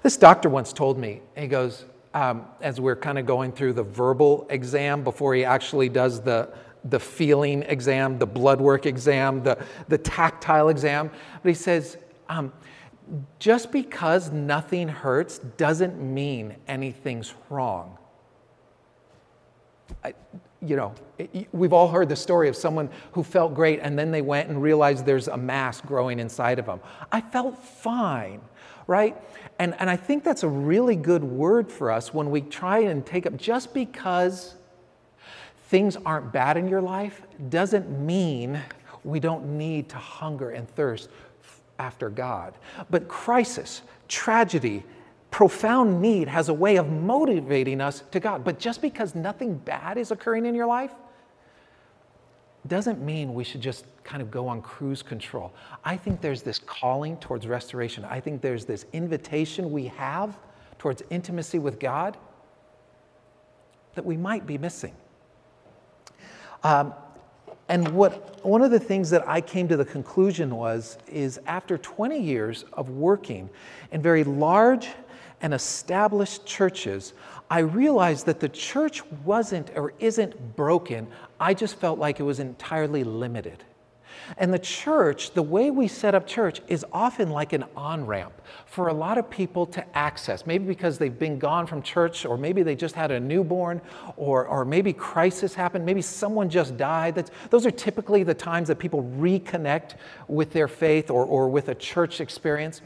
This 0.03 0.17
doctor 0.17 0.49
once 0.49 0.73
told 0.73 0.99
me, 0.99 1.21
he 1.37 1.47
goes, 1.47 1.85
um, 2.15 2.45
as 2.61 2.81
we're 2.81 2.97
kind 2.97 3.19
of 3.19 3.27
going 3.27 3.53
through 3.53 3.75
the 3.75 3.83
verbal 3.83 4.47
exam 4.51 5.05
before 5.05 5.35
he 5.35 5.45
actually 5.45 5.89
does 5.89 6.21
the, 6.21 6.53
the 6.85 6.99
feeling 6.99 7.63
exam, 7.63 8.19
the 8.19 8.27
blood 8.27 8.61
work 8.61 8.87
exam, 8.87 9.43
the, 9.43 9.59
the 9.89 9.99
tactile 9.99 10.69
exam, 10.69 11.11
but 11.43 11.49
he 11.49 11.55
says, 11.55 11.97
um, 12.29 12.53
just 13.39 13.73
because 13.73 14.31
nothing 14.31 14.89
hurts 14.89 15.39
doesn't 15.39 16.01
mean 16.01 16.57
anything's 16.67 17.35
wrong. 17.51 17.99
I, 20.05 20.15
you 20.61 20.77
know, 20.77 20.95
we've 21.53 21.73
all 21.73 21.89
heard 21.89 22.09
the 22.09 22.17
story 22.17 22.49
of 22.49 22.57
someone 22.57 22.89
who 23.13 23.23
felt 23.23 23.55
great 23.55 23.81
and 23.83 23.99
then 23.99 24.11
they 24.11 24.23
went 24.23 24.49
and 24.49 24.63
realized 24.63 25.05
there's 25.05 25.29
a 25.29 25.37
mass 25.37 25.81
growing 25.81 26.21
inside 26.21 26.59
of 26.59 26.67
them. 26.67 26.81
I 27.11 27.21
felt 27.21 27.59
fine, 27.59 28.41
right? 28.93 29.17
And, 29.59 29.75
and 29.79 29.89
I 29.89 29.97
think 29.97 30.23
that's 30.23 30.43
a 30.43 30.49
really 30.49 30.97
good 30.97 31.25
word 31.25 31.73
for 31.73 31.91
us 31.91 32.13
when 32.13 32.31
we 32.31 32.43
try 32.43 32.81
and 32.81 33.05
take 33.07 33.25
up 33.25 33.39
just 33.39 33.73
because 33.73 34.55
things 35.69 35.97
aren't 36.05 36.31
bad 36.31 36.59
in 36.59 36.69
your 36.69 36.83
life 36.83 37.23
doesn't 37.49 37.89
mean 37.91 38.61
we 39.03 39.19
don't 39.19 39.57
need 39.57 39.89
to 39.89 39.97
hunger 39.97 40.51
and 40.51 40.69
thirst 40.69 41.09
after 41.79 42.11
God. 42.11 42.53
But 42.91 43.09
crisis, 43.09 43.81
tragedy, 44.09 44.85
profound 45.31 46.03
need 46.03 46.29
has 46.29 46.51
a 46.51 46.55
way 46.55 46.77
of 46.77 46.91
motivating 46.91 47.81
us 47.81 48.05
to 48.11 48.21
God. 48.21 48.45
But 48.45 48.59
just 48.59 48.83
because 48.83 49.15
nothing 49.15 49.55
bad 49.55 49.97
is 49.97 50.11
occurring 50.11 50.45
in 50.45 50.55
your 50.55 50.67
life 50.67 50.93
doesn't 52.69 53.01
mean 53.01 53.35
we 53.35 53.45
should 53.45 53.61
just 53.61 53.87
kind 54.05 54.23
of 54.23 54.31
go 54.31 54.47
on 54.47 54.63
cruise 54.63 55.03
control. 55.03 55.53
I 55.85 55.97
think 55.97 56.21
there's 56.21 56.43
this 56.43 56.59
calling 56.59 57.17
towards 57.17 57.47
restoration. 57.47 58.05
I 58.05 58.21
think 58.21 58.41
there's 58.41 58.65
this 58.65 58.87
invitation 58.93 59.71
we 59.71 59.87
have 59.87 60.39
towards 60.79 61.03
intimacy 61.11 61.59
with 61.59 61.81
God 61.81 62.17
that 63.95 64.05
we 64.05 64.17
might 64.17 64.47
be 64.47 64.59
missing. 64.59 64.95
Um, 66.63 66.95
and 67.69 67.89
what 67.89 68.45
one 68.45 68.63
of 68.63 68.71
the 68.71 68.81
things 68.81 69.11
that 69.11 69.27
I 69.29 69.41
came 69.41 69.69
to 69.69 69.77
the 69.77 69.85
conclusion 69.85 70.55
was 70.55 70.99
is 71.09 71.41
after 71.47 71.79
20 71.79 72.21
years 72.21 72.65
of 72.73 72.91
working 72.91 73.49
in 73.93 74.03
very 74.03 74.25
large 74.25 74.89
and 75.41 75.53
established 75.53 76.47
churches, 76.47 77.15
I 77.53 77.59
realized 77.59 78.25
that 78.25 78.41
the 78.41 78.49
church 78.49 79.05
wasn't 79.27 79.73
or 79.77 79.93
isn't 79.99 80.57
broken. 80.57 81.07
I 81.39 81.53
just 81.53 81.75
felt 81.77 81.99
like 81.99 82.19
it 82.19 82.23
was 82.23 82.41
entirely 82.41 83.05
limited. 83.05 83.63
And 84.39 84.53
the 84.53 84.59
church, 84.59 85.33
the 85.33 85.43
way 85.43 85.71
we 85.71 85.89
set 85.89 86.15
up 86.15 86.27
church, 86.27 86.61
is 86.69 86.85
often 86.93 87.31
like 87.31 87.53
an 87.53 87.65
on 87.77 88.07
ramp 88.07 88.33
for 88.67 88.89
a 88.89 88.93
lot 88.93 89.19
of 89.19 89.29
people 89.31 89.67
to 89.67 89.97
access. 89.97 90.47
Maybe 90.47 90.65
because 90.65 90.99
they've 90.99 91.19
been 91.19 91.39
gone 91.39 91.67
from 91.67 91.83
church, 91.83 92.25
or 92.25 92.37
maybe 92.37 92.63
they 92.63 92.75
just 92.75 92.95
had 92.95 93.11
a 93.11 93.21
newborn, 93.21 93.81
or, 94.17 94.47
or 94.47 94.65
maybe 94.65 94.93
crisis 94.93 95.55
happened, 95.55 95.85
maybe 95.85 96.03
someone 96.03 96.49
just 96.49 96.77
died. 96.77 97.15
That's, 97.15 97.31
those 97.51 97.67
are 97.67 97.71
typically 97.71 98.23
the 98.23 98.35
times 98.35 98.69
that 98.69 98.79
people 98.79 99.03
reconnect 99.19 99.97
with 100.29 100.53
their 100.53 100.69
faith 100.69 101.11
or, 101.11 101.25
or 101.25 101.49
with 101.49 101.69
a 101.69 101.75
church 101.75 102.21
experience. 102.21 102.81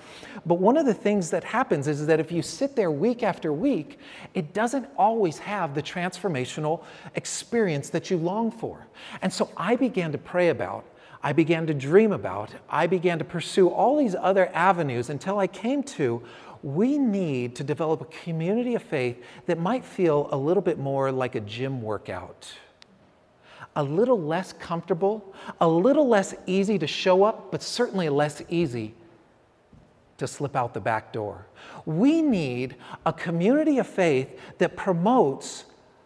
But 0.45 0.54
one 0.56 0.76
of 0.76 0.87
the 0.87 0.95
things 0.95 1.30
that 1.30 1.45
happens 1.45 1.88
is 1.88 2.06
that 2.06 2.21
if 2.21 2.33
you 2.33 2.42
sit 2.42 2.76
there 2.76 2.90
week 2.90 3.23
after 3.23 3.52
week, 3.52 3.99
it 4.35 4.52
doesn't 4.52 4.88
always 4.97 5.38
have 5.38 5.75
the 5.75 5.83
transformational 5.83 6.85
experience 7.14 7.90
that 7.90 8.11
you 8.11 8.16
long 8.16 8.50
for. 8.50 8.87
And 9.23 9.33
so 9.33 9.50
I 9.56 9.76
began 9.76 10.12
to 10.12 10.18
pray 10.18 10.49
about 10.49 10.85
I 11.26 11.33
began 11.33 11.66
to 11.66 11.75
dream 11.75 12.12
about, 12.12 12.50
I 12.71 12.87
began 12.87 13.18
to 13.18 13.25
pursue 13.25 13.68
all 13.68 13.97
these 13.97 14.14
other 14.14 14.49
avenues 14.54 15.11
until 15.11 15.40
I 15.40 15.49
came 15.49 15.83
to 15.99 16.23
we 16.62 16.99
need 16.99 17.56
to 17.56 17.64
develop 17.64 18.00
a 18.00 18.04
community 18.04 18.76
of 18.76 18.83
faith 18.85 19.21
that 19.47 19.59
might 19.59 19.85
feel 19.85 20.28
a 20.30 20.37
little 20.37 20.62
bit 20.62 20.78
more 20.78 21.11
like 21.11 21.35
a 21.35 21.40
gym 21.40 21.83
workout. 21.83 22.54
A 23.75 23.83
little 23.83 24.23
less 24.23 24.52
comfortable, 24.52 25.35
a 25.61 25.66
little 25.66 26.06
less 26.06 26.33
easy 26.47 26.78
to 26.78 26.87
show 26.87 27.25
up, 27.25 27.50
but 27.50 27.61
certainly 27.61 28.09
less 28.09 28.40
easy 28.49 28.95
to 30.18 30.28
slip 30.28 30.54
out 30.54 30.75
the 30.75 30.80
back 30.80 31.12
door. 31.12 31.45
We 31.87 32.23
need 32.23 32.76
a 33.04 33.12
community 33.12 33.78
of 33.78 33.88
faith 33.88 34.38
that 34.59 34.76
promotes 34.76 35.64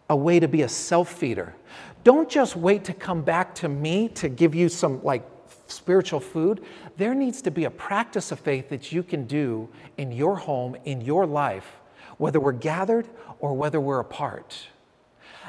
a 0.09 0.17
way 0.17 0.41
to 0.41 0.49
be 0.49 0.63
a 0.63 0.69
self 0.69 1.13
feeder, 1.13 1.55
don't 2.05 2.29
just 2.29 2.57
wait 2.57 2.85
to 2.85 2.95
come 2.95 3.23
back 3.23 3.55
to 3.57 3.69
me 3.69 4.09
to 4.09 4.29
give 4.29 4.55
you 4.55 4.69
some 4.69 5.03
like 5.03 5.23
spiritual 5.67 6.21
food. 6.21 6.63
There 6.97 7.15
needs 7.15 7.43
to 7.43 7.51
be 7.51 7.65
a 7.65 7.71
practice 7.71 8.33
of 8.33 8.41
faith 8.41 8.69
that 8.71 8.93
you 8.93 9.03
can 9.03 9.27
do 9.27 9.69
in 9.97 10.13
your 10.13 10.37
home, 10.37 10.77
in 10.85 11.01
your 11.01 11.27
life, 11.27 11.81
whether 12.19 12.41
we're 12.41 12.53
gathered 12.53 13.09
or 13.39 13.55
whether 13.55 13.81
we're 13.81 14.01
apart. 14.01 14.67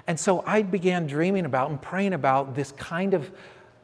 And 0.07 0.19
so 0.19 0.43
I 0.45 0.61
began 0.61 1.07
dreaming 1.07 1.45
about 1.45 1.69
and 1.69 1.81
praying 1.81 2.13
about 2.13 2.55
this 2.55 2.71
kind 2.73 3.13
of 3.13 3.31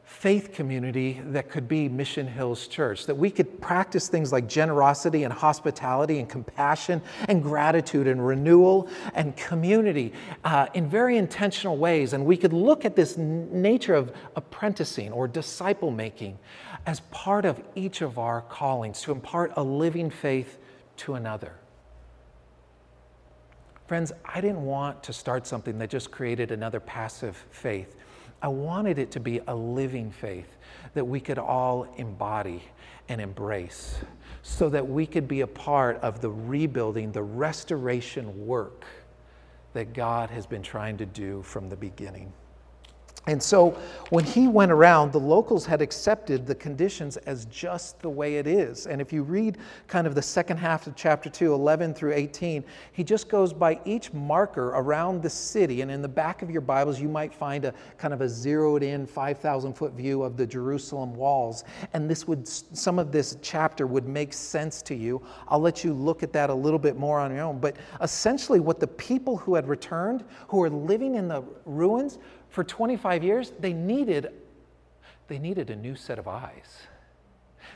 faith 0.08 0.52
community 0.54 1.20
that 1.26 1.50
could 1.50 1.68
be 1.68 1.86
Mission 1.86 2.26
Hills 2.26 2.66
Church, 2.66 3.04
that 3.06 3.14
we 3.14 3.30
could 3.30 3.60
practice 3.60 4.08
things 4.08 4.32
like 4.32 4.48
generosity 4.48 5.22
and 5.22 5.32
hospitality 5.32 6.18
and 6.18 6.28
compassion 6.28 7.02
and 7.28 7.42
gratitude 7.42 8.08
and 8.08 8.26
renewal 8.26 8.88
and 9.14 9.36
community 9.36 10.14
uh, 10.44 10.66
in 10.72 10.88
very 10.88 11.18
intentional 11.18 11.76
ways. 11.76 12.14
And 12.14 12.24
we 12.24 12.38
could 12.38 12.54
look 12.54 12.86
at 12.86 12.96
this 12.96 13.18
nature 13.18 13.94
of 13.94 14.12
apprenticing 14.34 15.12
or 15.12 15.28
disciple 15.28 15.90
making 15.90 16.38
as 16.86 17.00
part 17.12 17.44
of 17.44 17.62
each 17.74 18.00
of 18.00 18.18
our 18.18 18.40
callings 18.40 19.02
to 19.02 19.12
impart 19.12 19.52
a 19.56 19.62
living 19.62 20.10
faith 20.10 20.58
to 20.96 21.14
another. 21.14 21.52
Friends, 23.86 24.10
I 24.24 24.40
didn't 24.40 24.64
want 24.64 25.02
to 25.04 25.12
start 25.12 25.46
something 25.46 25.78
that 25.78 25.90
just 25.90 26.10
created 26.10 26.50
another 26.50 26.80
passive 26.80 27.36
faith. 27.50 27.97
I 28.40 28.48
wanted 28.48 28.98
it 28.98 29.10
to 29.12 29.20
be 29.20 29.40
a 29.46 29.54
living 29.54 30.10
faith 30.10 30.56
that 30.94 31.04
we 31.04 31.20
could 31.20 31.38
all 31.38 31.86
embody 31.96 32.62
and 33.08 33.20
embrace 33.20 33.98
so 34.42 34.68
that 34.68 34.86
we 34.86 35.06
could 35.06 35.26
be 35.26 35.40
a 35.40 35.46
part 35.46 35.96
of 35.98 36.20
the 36.20 36.30
rebuilding, 36.30 37.12
the 37.12 37.22
restoration 37.22 38.46
work 38.46 38.84
that 39.72 39.92
God 39.92 40.30
has 40.30 40.46
been 40.46 40.62
trying 40.62 40.96
to 40.98 41.06
do 41.06 41.42
from 41.42 41.68
the 41.68 41.76
beginning. 41.76 42.32
And 43.28 43.42
so 43.42 43.76
when 44.08 44.24
he 44.24 44.48
went 44.48 44.72
around, 44.72 45.12
the 45.12 45.20
locals 45.20 45.66
had 45.66 45.82
accepted 45.82 46.46
the 46.46 46.54
conditions 46.54 47.18
as 47.18 47.44
just 47.44 48.00
the 48.00 48.08
way 48.08 48.36
it 48.36 48.46
is. 48.46 48.86
And 48.86 49.02
if 49.02 49.12
you 49.12 49.22
read 49.22 49.58
kind 49.86 50.06
of 50.06 50.14
the 50.14 50.22
second 50.22 50.56
half 50.56 50.86
of 50.86 50.96
chapter 50.96 51.28
2, 51.28 51.52
11 51.52 51.92
through 51.92 52.14
18, 52.14 52.64
he 52.92 53.04
just 53.04 53.28
goes 53.28 53.52
by 53.52 53.78
each 53.84 54.14
marker 54.14 54.68
around 54.68 55.22
the 55.22 55.28
city. 55.28 55.82
And 55.82 55.90
in 55.90 56.00
the 56.00 56.08
back 56.08 56.40
of 56.40 56.50
your 56.50 56.62
Bibles, 56.62 56.98
you 56.98 57.08
might 57.08 57.34
find 57.34 57.66
a 57.66 57.74
kind 57.98 58.14
of 58.14 58.22
a 58.22 58.28
zeroed 58.30 58.82
in 58.82 59.06
5,000 59.06 59.74
foot 59.74 59.92
view 59.92 60.22
of 60.22 60.38
the 60.38 60.46
Jerusalem 60.46 61.14
walls. 61.14 61.64
And 61.92 62.08
this 62.08 62.26
would, 62.26 62.48
some 62.48 62.98
of 62.98 63.12
this 63.12 63.36
chapter 63.42 63.86
would 63.86 64.08
make 64.08 64.32
sense 64.32 64.80
to 64.82 64.94
you. 64.94 65.20
I'll 65.48 65.60
let 65.60 65.84
you 65.84 65.92
look 65.92 66.22
at 66.22 66.32
that 66.32 66.48
a 66.48 66.54
little 66.54 66.78
bit 66.78 66.96
more 66.96 67.20
on 67.20 67.30
your 67.30 67.42
own. 67.42 67.58
But 67.58 67.76
essentially, 68.00 68.58
what 68.58 68.80
the 68.80 68.86
people 68.86 69.36
who 69.36 69.54
had 69.54 69.68
returned, 69.68 70.24
who 70.48 70.56
were 70.56 70.70
living 70.70 71.16
in 71.16 71.28
the 71.28 71.42
ruins, 71.66 72.18
for 72.50 72.64
25 72.64 73.22
years, 73.22 73.52
they 73.58 73.72
needed, 73.72 74.32
they 75.28 75.38
needed 75.38 75.70
a 75.70 75.76
new 75.76 75.94
set 75.94 76.18
of 76.18 76.28
eyes. 76.28 76.82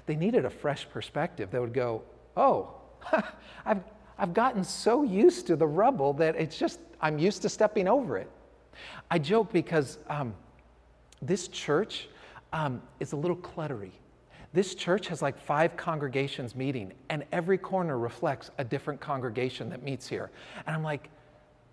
They 0.07 0.17
needed 0.17 0.45
a 0.45 0.51
fresh 0.51 0.89
perspective 0.89 1.51
that 1.51 1.61
would 1.61 1.75
go, 1.75 2.03
oh, 2.37 2.75
I've, 3.67 3.83
I've 4.19 4.35
gotten 4.35 4.65
so 4.65 5.03
used 5.03 5.47
to 5.49 5.57
the 5.57 5.67
rubble 5.67 6.13
that 6.15 6.37
it's 6.37 6.59
just, 6.59 6.81
I'm 7.01 7.19
used 7.19 7.43
to 7.43 7.49
stepping 7.49 7.89
over 7.89 8.17
it. 8.17 8.31
I 9.11 9.19
joke 9.19 9.53
because 9.53 9.99
um, 10.09 10.35
this 11.21 11.49
church 11.49 12.09
um, 12.53 12.83
is 13.01 13.13
a 13.13 13.17
little 13.17 13.37
cluttery. 13.37 13.93
This 14.53 14.75
church 14.75 15.09
has 15.09 15.23
like 15.23 15.39
five 15.39 15.77
congregations 15.77 16.55
meeting, 16.55 16.93
and 17.09 17.25
every 17.33 17.57
corner 17.57 17.99
reflects 17.99 18.51
a 18.59 18.65
different 18.65 19.01
congregation 19.01 19.71
that 19.71 19.83
meets 19.83 20.07
here. 20.07 20.31
And 20.67 20.77
I'm 20.77 20.83
like, 20.83 21.09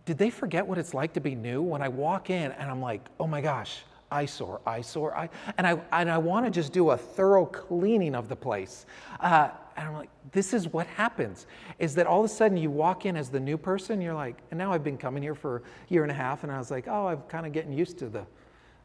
did 0.05 0.17
they 0.17 0.29
forget 0.29 0.65
what 0.65 0.77
it's 0.77 0.93
like 0.93 1.13
to 1.13 1.21
be 1.21 1.35
new? 1.35 1.61
When 1.61 1.81
I 1.81 1.87
walk 1.87 2.29
in 2.29 2.51
and 2.51 2.69
I'm 2.69 2.81
like, 2.81 3.07
oh 3.19 3.27
my 3.27 3.41
gosh, 3.41 3.79
eyesore, 4.11 4.61
eyesore, 4.65 5.15
I, 5.15 5.29
and 5.57 5.67
I, 5.67 5.79
and 5.91 6.09
I 6.09 6.17
want 6.17 6.45
to 6.45 6.51
just 6.51 6.73
do 6.73 6.91
a 6.91 6.97
thorough 6.97 7.45
cleaning 7.45 8.15
of 8.15 8.27
the 8.27 8.35
place. 8.35 8.85
Uh, 9.19 9.49
and 9.77 9.87
I'm 9.87 9.93
like, 9.93 10.09
this 10.31 10.53
is 10.53 10.67
what 10.67 10.87
happens 10.87 11.47
is 11.79 11.95
that 11.95 12.05
all 12.05 12.19
of 12.19 12.25
a 12.25 12.33
sudden 12.33 12.57
you 12.57 12.69
walk 12.69 13.05
in 13.05 13.15
as 13.15 13.29
the 13.29 13.39
new 13.39 13.57
person, 13.57 14.01
you're 14.01 14.13
like, 14.13 14.37
and 14.51 14.57
now 14.57 14.73
I've 14.73 14.83
been 14.83 14.97
coming 14.97 15.23
here 15.23 15.35
for 15.35 15.57
a 15.57 15.61
year 15.93 16.03
and 16.03 16.11
a 16.11 16.15
half, 16.15 16.43
and 16.43 16.51
I 16.51 16.57
was 16.57 16.69
like, 16.69 16.87
oh, 16.87 17.07
I'm 17.07 17.21
kind 17.23 17.45
of 17.45 17.53
getting 17.53 17.71
used 17.71 17.97
to 17.99 18.09
the, 18.09 18.25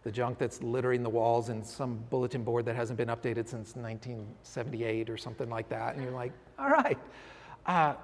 the 0.05 0.13
junk 0.13 0.39
that's 0.39 0.63
littering 0.63 1.03
the 1.03 1.11
walls 1.11 1.49
and 1.49 1.67
some 1.67 1.99
bulletin 2.11 2.45
board 2.45 2.65
that 2.67 2.77
hasn't 2.77 2.97
been 2.97 3.09
updated 3.09 3.49
since 3.49 3.75
1978 3.75 5.11
or 5.11 5.17
something 5.17 5.51
like 5.51 5.69
that. 5.69 5.95
And 5.95 6.05
you're 6.05 6.13
like, 6.13 6.33
all 6.59 6.71
right. 6.71 6.99
Uh, 7.67 7.95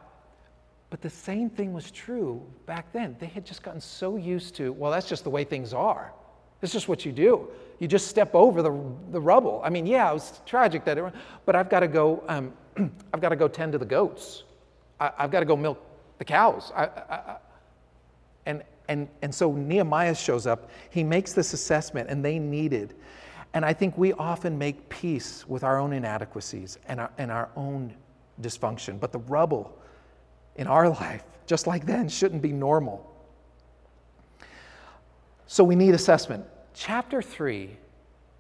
but 0.90 1.00
the 1.00 1.10
same 1.10 1.48
thing 1.48 1.72
was 1.72 1.90
true 1.92 2.42
back 2.66 2.92
then. 2.92 3.16
They 3.20 3.26
had 3.26 3.46
just 3.46 3.62
gotten 3.62 3.80
so 3.80 4.16
used 4.16 4.56
to, 4.56 4.72
well, 4.72 4.90
that's 4.90 5.08
just 5.08 5.22
the 5.22 5.30
way 5.30 5.44
things 5.44 5.72
are. 5.72 6.12
It's 6.62 6.72
just 6.72 6.88
what 6.88 7.06
you 7.06 7.12
do. 7.12 7.48
You 7.78 7.88
just 7.88 8.08
step 8.08 8.34
over 8.34 8.60
the, 8.60 8.82
the 9.12 9.20
rubble. 9.20 9.62
I 9.64 9.70
mean, 9.70 9.86
yeah, 9.86 10.10
it 10.10 10.14
was 10.14 10.40
tragic 10.44 10.84
that 10.84 10.98
it, 10.98 11.04
but 11.46 11.56
I've 11.56 11.70
got 11.70 11.80
to 11.80 11.88
go, 11.88 12.22
um, 12.28 12.52
I've 13.14 13.20
got 13.20 13.30
to 13.30 13.36
go 13.36 13.48
tend 13.48 13.72
to 13.72 13.78
the 13.78 13.86
goats. 13.86 14.42
I, 14.98 15.12
have 15.16 15.30
got 15.30 15.40
to 15.40 15.46
go 15.46 15.56
milk 15.56 15.80
the 16.18 16.24
cows. 16.24 16.72
I, 16.74 16.84
I, 16.84 17.36
and, 18.44 18.62
and, 18.88 19.08
and 19.22 19.34
so 19.34 19.52
Nehemiah 19.52 20.14
shows 20.14 20.46
up. 20.46 20.68
He 20.90 21.04
makes 21.04 21.32
this 21.32 21.54
assessment, 21.54 22.10
and 22.10 22.22
they 22.22 22.38
needed. 22.38 22.94
And 23.54 23.64
I 23.64 23.72
think 23.72 23.96
we 23.96 24.12
often 24.14 24.58
make 24.58 24.88
peace 24.88 25.48
with 25.48 25.64
our 25.64 25.78
own 25.78 25.92
inadequacies 25.92 26.78
and 26.88 27.00
our, 27.00 27.10
and 27.16 27.30
our 27.30 27.48
own 27.56 27.94
dysfunction. 28.42 29.00
But 29.00 29.12
the 29.12 29.20
rubble 29.20 29.79
in 30.60 30.66
our 30.66 30.90
life, 30.90 31.24
just 31.46 31.66
like 31.66 31.86
then, 31.86 32.06
shouldn't 32.06 32.42
be 32.42 32.52
normal. 32.52 33.10
So 35.46 35.64
we 35.64 35.74
need 35.74 35.94
assessment. 35.94 36.44
Chapter 36.74 37.22
3, 37.22 37.76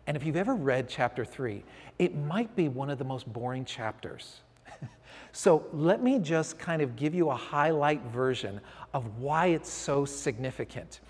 and 0.06 0.18
if 0.18 0.24
you've 0.24 0.36
ever 0.36 0.54
read 0.54 0.86
chapter 0.86 1.24
3, 1.24 1.64
it 1.98 2.14
might 2.14 2.54
be 2.54 2.68
one 2.68 2.90
of 2.90 2.98
the 2.98 3.04
most 3.04 3.26
boring 3.32 3.64
chapters. 3.64 4.40
so 5.32 5.64
let 5.72 6.02
me 6.02 6.18
just 6.18 6.58
kind 6.58 6.82
of 6.82 6.94
give 6.94 7.14
you 7.14 7.30
a 7.30 7.34
highlight 7.34 8.02
version 8.12 8.60
of 8.92 9.18
why 9.18 9.46
it's 9.46 9.70
so 9.70 10.04
significant. 10.04 11.00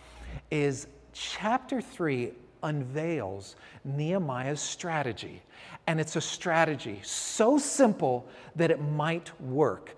Is 0.53 0.87
chapter 1.13 1.81
3 1.81 2.31
unveils 2.63 3.57
Nehemiah's 3.85 4.61
strategy. 4.61 5.43
And 5.89 6.01
it's 6.01 6.15
a 6.15 6.21
strategy 6.21 7.01
so 7.03 7.59
simple 7.59 8.29
that 8.55 8.71
it 8.71 8.81
might 8.81 9.39
work 9.41 9.97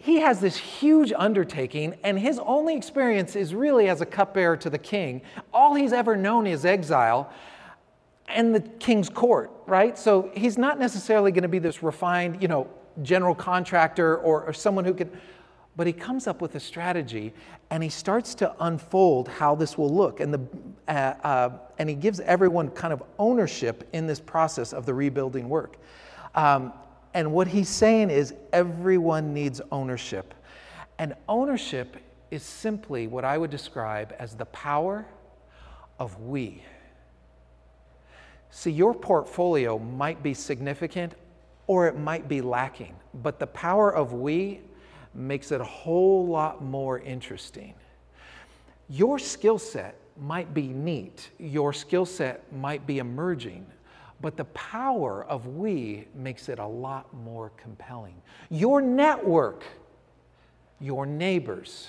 he 0.00 0.20
has 0.20 0.40
this 0.40 0.56
huge 0.56 1.12
undertaking, 1.14 1.96
and 2.04 2.18
his 2.18 2.38
only 2.38 2.76
experience 2.76 3.34
is 3.34 3.52
really 3.52 3.88
as 3.88 4.00
a 4.00 4.06
cupbearer 4.06 4.56
to 4.58 4.70
the 4.70 4.78
king. 4.78 5.22
All 5.52 5.74
he's 5.74 5.92
ever 5.92 6.16
known 6.16 6.46
is 6.46 6.64
exile 6.64 7.32
and 8.28 8.54
the 8.54 8.60
king's 8.60 9.08
court, 9.08 9.50
right? 9.66 9.98
So 9.98 10.30
he's 10.34 10.56
not 10.56 10.78
necessarily 10.78 11.32
going 11.32 11.42
to 11.42 11.48
be 11.48 11.58
this 11.58 11.82
refined, 11.82 12.40
you 12.40 12.48
know, 12.48 12.68
general 13.02 13.34
contractor 13.34 14.16
or, 14.18 14.44
or 14.44 14.52
someone 14.52 14.84
who 14.84 14.94
could, 14.94 15.10
but 15.76 15.86
he 15.86 15.92
comes 15.92 16.26
up 16.26 16.40
with 16.40 16.54
a 16.54 16.60
strategy 16.60 17.32
and 17.70 17.82
he 17.82 17.88
starts 17.88 18.34
to 18.36 18.54
unfold 18.60 19.28
how 19.28 19.54
this 19.54 19.78
will 19.78 19.92
look. 19.92 20.20
And, 20.20 20.32
the, 20.34 20.40
uh, 20.88 20.90
uh, 20.90 21.58
and 21.78 21.88
he 21.88 21.94
gives 21.94 22.20
everyone 22.20 22.70
kind 22.70 22.92
of 22.92 23.02
ownership 23.18 23.88
in 23.92 24.06
this 24.06 24.20
process 24.20 24.72
of 24.72 24.86
the 24.86 24.94
rebuilding 24.94 25.48
work. 25.48 25.76
Um, 26.34 26.72
and 27.18 27.32
what 27.32 27.48
he's 27.48 27.68
saying 27.68 28.10
is 28.10 28.32
everyone 28.52 29.34
needs 29.34 29.60
ownership. 29.72 30.34
And 31.00 31.16
ownership 31.28 31.96
is 32.30 32.44
simply 32.44 33.08
what 33.08 33.24
I 33.24 33.36
would 33.36 33.50
describe 33.50 34.14
as 34.20 34.36
the 34.36 34.44
power 34.44 35.04
of 35.98 36.20
we. 36.20 36.62
See, 38.50 38.70
your 38.70 38.94
portfolio 38.94 39.80
might 39.80 40.22
be 40.22 40.32
significant 40.32 41.14
or 41.66 41.88
it 41.88 41.98
might 41.98 42.28
be 42.28 42.40
lacking, 42.40 42.94
but 43.14 43.40
the 43.40 43.48
power 43.48 43.92
of 43.92 44.12
we 44.12 44.60
makes 45.12 45.50
it 45.50 45.60
a 45.60 45.64
whole 45.64 46.24
lot 46.24 46.62
more 46.62 47.00
interesting. 47.00 47.74
Your 48.88 49.18
skill 49.18 49.58
set 49.58 49.96
might 50.20 50.54
be 50.54 50.68
neat, 50.68 51.30
your 51.40 51.72
skill 51.72 52.06
set 52.06 52.52
might 52.52 52.86
be 52.86 52.98
emerging, 52.98 53.66
but 54.20 54.36
the 54.36 54.44
power 54.46 55.24
of 55.24 55.46
we 55.46 56.06
makes 56.14 56.48
it 56.48 56.58
a 56.58 56.66
lot 56.66 57.12
more 57.14 57.52
compelling. 57.56 58.20
Your 58.50 58.80
network, 58.80 59.64
your 60.80 61.06
neighbors, 61.06 61.88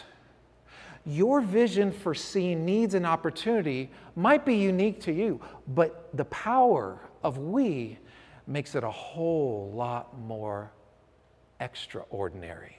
your 1.06 1.42
vision 1.42 1.92
for 1.92 2.14
seeing 2.14 2.66
needs 2.66 2.94
and 2.94 3.06
opportunity 3.06 3.90
might 4.16 4.46
be 4.46 4.56
unique 4.56 5.02
to 5.02 5.12
you, 5.12 5.42
but 5.68 6.10
the 6.14 6.26
power 6.26 7.00
of 7.24 7.38
we 7.38 7.98
makes 8.46 8.76
it 8.76 8.84
a 8.84 8.92
whole 8.92 9.72
lot 9.74 10.18
more 10.20 10.72
extraordinary. 11.60 12.79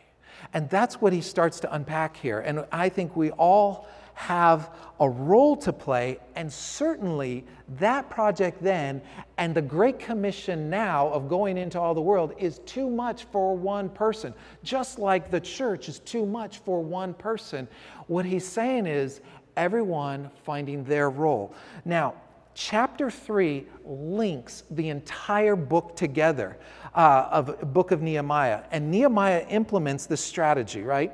And 0.53 0.69
that's 0.69 1.01
what 1.01 1.13
he 1.13 1.21
starts 1.21 1.61
to 1.61 1.75
unpack 1.75 2.17
here. 2.17 2.41
And 2.41 2.65
I 2.73 2.89
think 2.89 3.17
we 3.17 3.31
all 3.33 3.89
have 4.15 4.71
a 5.01 5.09
role 5.09 5.57
to 5.57 5.73
play, 5.73 6.19
and 6.37 6.53
certainly 6.53 7.43
that 7.79 8.11
project 8.11 8.63
then 8.63 9.01
and 9.39 9.55
the 9.55 9.63
Great 9.63 9.99
Commission 9.99 10.69
now 10.69 11.09
of 11.09 11.27
going 11.27 11.57
into 11.57 11.81
all 11.81 11.95
the 11.95 12.03
world 12.03 12.35
is 12.37 12.59
too 12.67 12.91
much 12.91 13.25
for 13.25 13.57
one 13.57 13.89
person, 13.89 14.35
just 14.63 14.99
like 14.99 15.31
the 15.31 15.41
church 15.41 15.89
is 15.89 16.01
too 16.01 16.27
much 16.27 16.59
for 16.59 16.83
one 16.83 17.15
person. 17.15 17.67
What 18.09 18.27
he's 18.27 18.47
saying 18.47 18.87
is 18.87 19.23
everyone 19.57 20.31
finding 20.45 20.85
their 20.85 21.09
role. 21.09 21.55
Now, 21.87 22.15
chapter 22.55 23.11
3 23.11 23.67
links 23.85 24.65
the 24.71 24.89
entire 24.89 25.57
book 25.57 25.97
together 25.97 26.59
uh, 26.95 27.29
of 27.31 27.73
book 27.73 27.91
of 27.93 28.03
nehemiah 28.03 28.63
and 28.71 28.91
nehemiah 28.91 29.47
implements 29.49 30.07
this 30.07 30.23
strategy 30.23 30.83
right? 30.83 31.13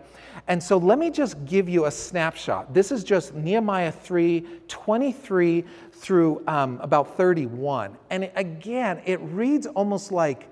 And 0.48 0.62
so 0.62 0.76
let 0.76 0.98
me 0.98 1.10
just 1.10 1.44
give 1.44 1.68
you 1.68 1.86
a 1.86 1.90
snapshot. 1.90 2.72
This 2.72 2.92
is 2.92 3.04
just 3.04 3.34
nehemiah 3.34 3.92
3 3.92 4.46
23 4.68 5.64
through 5.92 6.42
um, 6.46 6.78
about 6.80 7.16
31 7.16 7.96
and 8.10 8.24
it, 8.24 8.32
again 8.34 9.02
it 9.04 9.20
reads 9.20 9.66
almost 9.66 10.12
like 10.12 10.48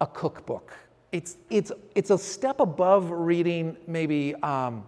a 0.00 0.06
cookbook. 0.06 0.72
It's, 1.12 1.36
it's, 1.50 1.72
it's 1.94 2.10
a 2.10 2.18
step 2.18 2.60
above 2.60 3.10
reading 3.10 3.76
maybe 3.86 4.34
um, 4.36 4.84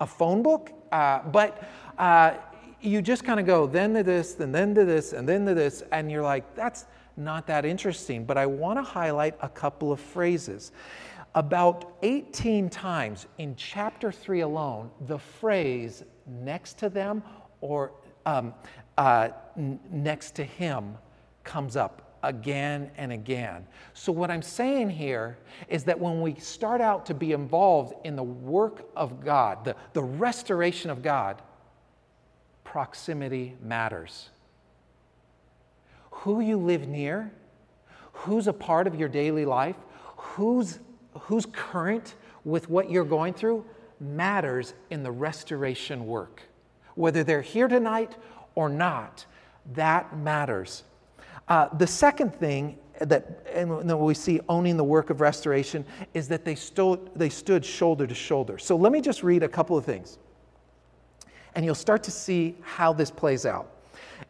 a 0.00 0.06
phone 0.06 0.42
book 0.42 0.72
uh, 0.92 1.20
but 1.22 1.68
uh, 1.98 2.34
you 2.80 3.02
just 3.02 3.24
kind 3.24 3.40
of 3.40 3.46
go 3.46 3.66
then 3.66 3.94
to 3.94 4.02
this, 4.02 4.38
and 4.40 4.54
then 4.54 4.74
to 4.74 4.84
this, 4.84 5.12
and 5.12 5.28
then 5.28 5.44
to 5.46 5.54
this, 5.54 5.82
and 5.92 6.10
you're 6.10 6.22
like, 6.22 6.54
that's 6.54 6.86
not 7.16 7.46
that 7.46 7.64
interesting. 7.64 8.24
But 8.24 8.38
I 8.38 8.46
want 8.46 8.78
to 8.78 8.82
highlight 8.82 9.36
a 9.40 9.48
couple 9.48 9.92
of 9.92 10.00
phrases. 10.00 10.72
About 11.34 11.96
18 12.02 12.68
times 12.70 13.26
in 13.38 13.54
chapter 13.54 14.10
3 14.10 14.40
alone, 14.40 14.90
the 15.06 15.18
phrase 15.18 16.02
next 16.26 16.78
to 16.78 16.88
them 16.88 17.22
or 17.60 17.92
um, 18.26 18.52
uh, 18.98 19.28
n- 19.56 19.78
next 19.90 20.32
to 20.36 20.44
him 20.44 20.96
comes 21.44 21.76
up 21.76 22.18
again 22.22 22.90
and 22.96 23.12
again. 23.12 23.66
So, 23.94 24.12
what 24.12 24.30
I'm 24.30 24.42
saying 24.42 24.90
here 24.90 25.38
is 25.68 25.84
that 25.84 25.98
when 25.98 26.20
we 26.20 26.34
start 26.34 26.80
out 26.80 27.06
to 27.06 27.14
be 27.14 27.32
involved 27.32 27.94
in 28.04 28.16
the 28.16 28.22
work 28.22 28.88
of 28.96 29.24
God, 29.24 29.64
the, 29.64 29.76
the 29.92 30.02
restoration 30.02 30.90
of 30.90 31.02
God, 31.02 31.42
proximity 32.70 33.56
matters. 33.60 34.30
Who 36.10 36.40
you 36.40 36.56
live 36.56 36.86
near, 36.86 37.32
who's 38.12 38.46
a 38.46 38.52
part 38.52 38.86
of 38.86 38.94
your 38.94 39.08
daily 39.08 39.44
life, 39.44 39.74
who's, 40.16 40.78
who's 41.18 41.46
current 41.46 42.14
with 42.44 42.70
what 42.70 42.88
you're 42.88 43.04
going 43.04 43.34
through 43.34 43.64
matters 43.98 44.74
in 44.90 45.02
the 45.02 45.10
restoration 45.10 46.06
work. 46.06 46.42
Whether 46.94 47.24
they're 47.24 47.42
here 47.42 47.66
tonight 47.66 48.14
or 48.54 48.68
not, 48.68 49.26
that 49.74 50.16
matters. 50.16 50.84
Uh, 51.48 51.76
the 51.76 51.88
second 51.88 52.32
thing 52.32 52.78
that 53.00 53.44
and 53.52 53.90
that 53.90 53.96
we 53.96 54.14
see 54.14 54.38
owning 54.48 54.76
the 54.76 54.84
work 54.84 55.10
of 55.10 55.20
restoration 55.20 55.84
is 56.14 56.28
that 56.28 56.44
they 56.44 56.54
stood, 56.54 57.10
they 57.16 57.30
stood 57.30 57.64
shoulder 57.64 58.06
to 58.06 58.14
shoulder. 58.14 58.58
So 58.58 58.76
let 58.76 58.92
me 58.92 59.00
just 59.00 59.24
read 59.24 59.42
a 59.42 59.48
couple 59.48 59.76
of 59.76 59.84
things 59.84 60.18
and 61.54 61.64
you'll 61.64 61.74
start 61.74 62.02
to 62.04 62.10
see 62.10 62.56
how 62.62 62.92
this 62.92 63.10
plays 63.10 63.46
out. 63.46 63.70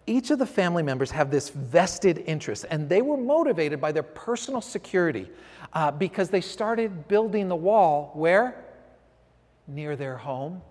Each 0.07 0.31
of 0.31 0.39
the 0.39 0.47
family 0.47 0.83
members 0.83 1.11
have 1.11 1.31
this 1.31 1.51
vested 1.51 2.25
interest, 2.27 2.65
and 2.71 2.89
they 2.89 3.03
were 3.03 3.17
motivated 3.17 3.81
by 3.81 3.93
their 3.93 4.03
personal 4.03 4.61
security 4.61 5.29
uh, 5.73 5.91
because 5.91 6.31
they 6.31 6.41
started 6.41 7.09
building 7.09 7.49
the 7.49 7.57
wall 7.57 8.11
where? 8.15 8.65
Near 9.67 9.97
their 9.97 10.17
home. 10.17 10.63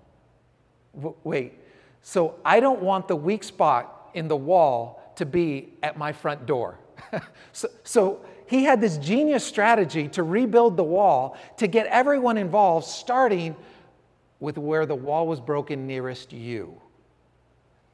W- 0.96 1.16
wait, 1.24 1.54
so 2.02 2.36
I 2.44 2.60
don't 2.60 2.82
want 2.82 3.08
the 3.08 3.16
weak 3.16 3.44
spot 3.44 4.10
in 4.14 4.28
the 4.28 4.36
wall 4.36 5.14
to 5.16 5.26
be 5.26 5.74
at 5.84 5.98
my 5.98 6.12
front 6.12 6.46
door. 6.46 6.80
so, 7.54 7.68
so 7.84 8.26
he 8.48 8.64
had 8.64 8.82
this 8.82 8.98
genius 8.98 9.46
strategy 9.46 10.08
to 10.10 10.24
rebuild 10.24 10.76
the 10.76 10.84
wall 10.84 11.38
to 11.58 11.68
get 11.68 11.86
everyone 11.88 12.38
involved, 12.38 12.88
starting 12.88 13.56
with 14.40 14.58
where 14.58 14.86
the 14.86 14.96
wall 14.96 15.28
was 15.28 15.40
broken 15.40 15.86
nearest 15.88 16.32
you. 16.34 16.82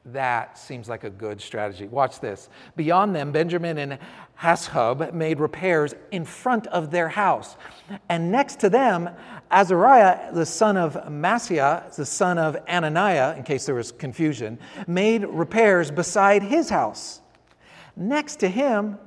That 0.10 0.55
seems 0.60 0.88
like 0.88 1.03
a 1.03 1.10
good 1.10 1.41
strategy. 1.41 1.88
Watch 1.88 2.19
this. 2.19 2.49
Beyond 2.75 3.15
them, 3.15 3.31
Benjamin 3.31 3.79
and 3.79 3.97
Hashub 4.39 5.13
made 5.13 5.39
repairs 5.39 5.95
in 6.12 6.25
front 6.25 6.67
of 6.67 6.91
their 6.91 7.10
house. 7.10 7.58
And 8.08 8.31
next 8.31 8.60
to 8.60 8.69
them, 8.69 9.10
Azariah, 9.49 10.31
the 10.31 10.45
son 10.45 10.77
of 10.77 10.93
Maaseiah, 10.93 11.95
the 11.95 12.05
son 12.05 12.38
of 12.38 12.55
Ananiah, 12.67 13.36
in 13.36 13.43
case 13.43 13.65
there 13.65 13.73
was 13.73 13.91
confusion, 13.91 14.60
made 14.86 15.25
repairs 15.25 15.89
beside 15.89 16.43
his 16.43 16.69
house. 16.69 17.21
Next 17.95 18.36
to 18.41 18.47
him, 18.47 18.99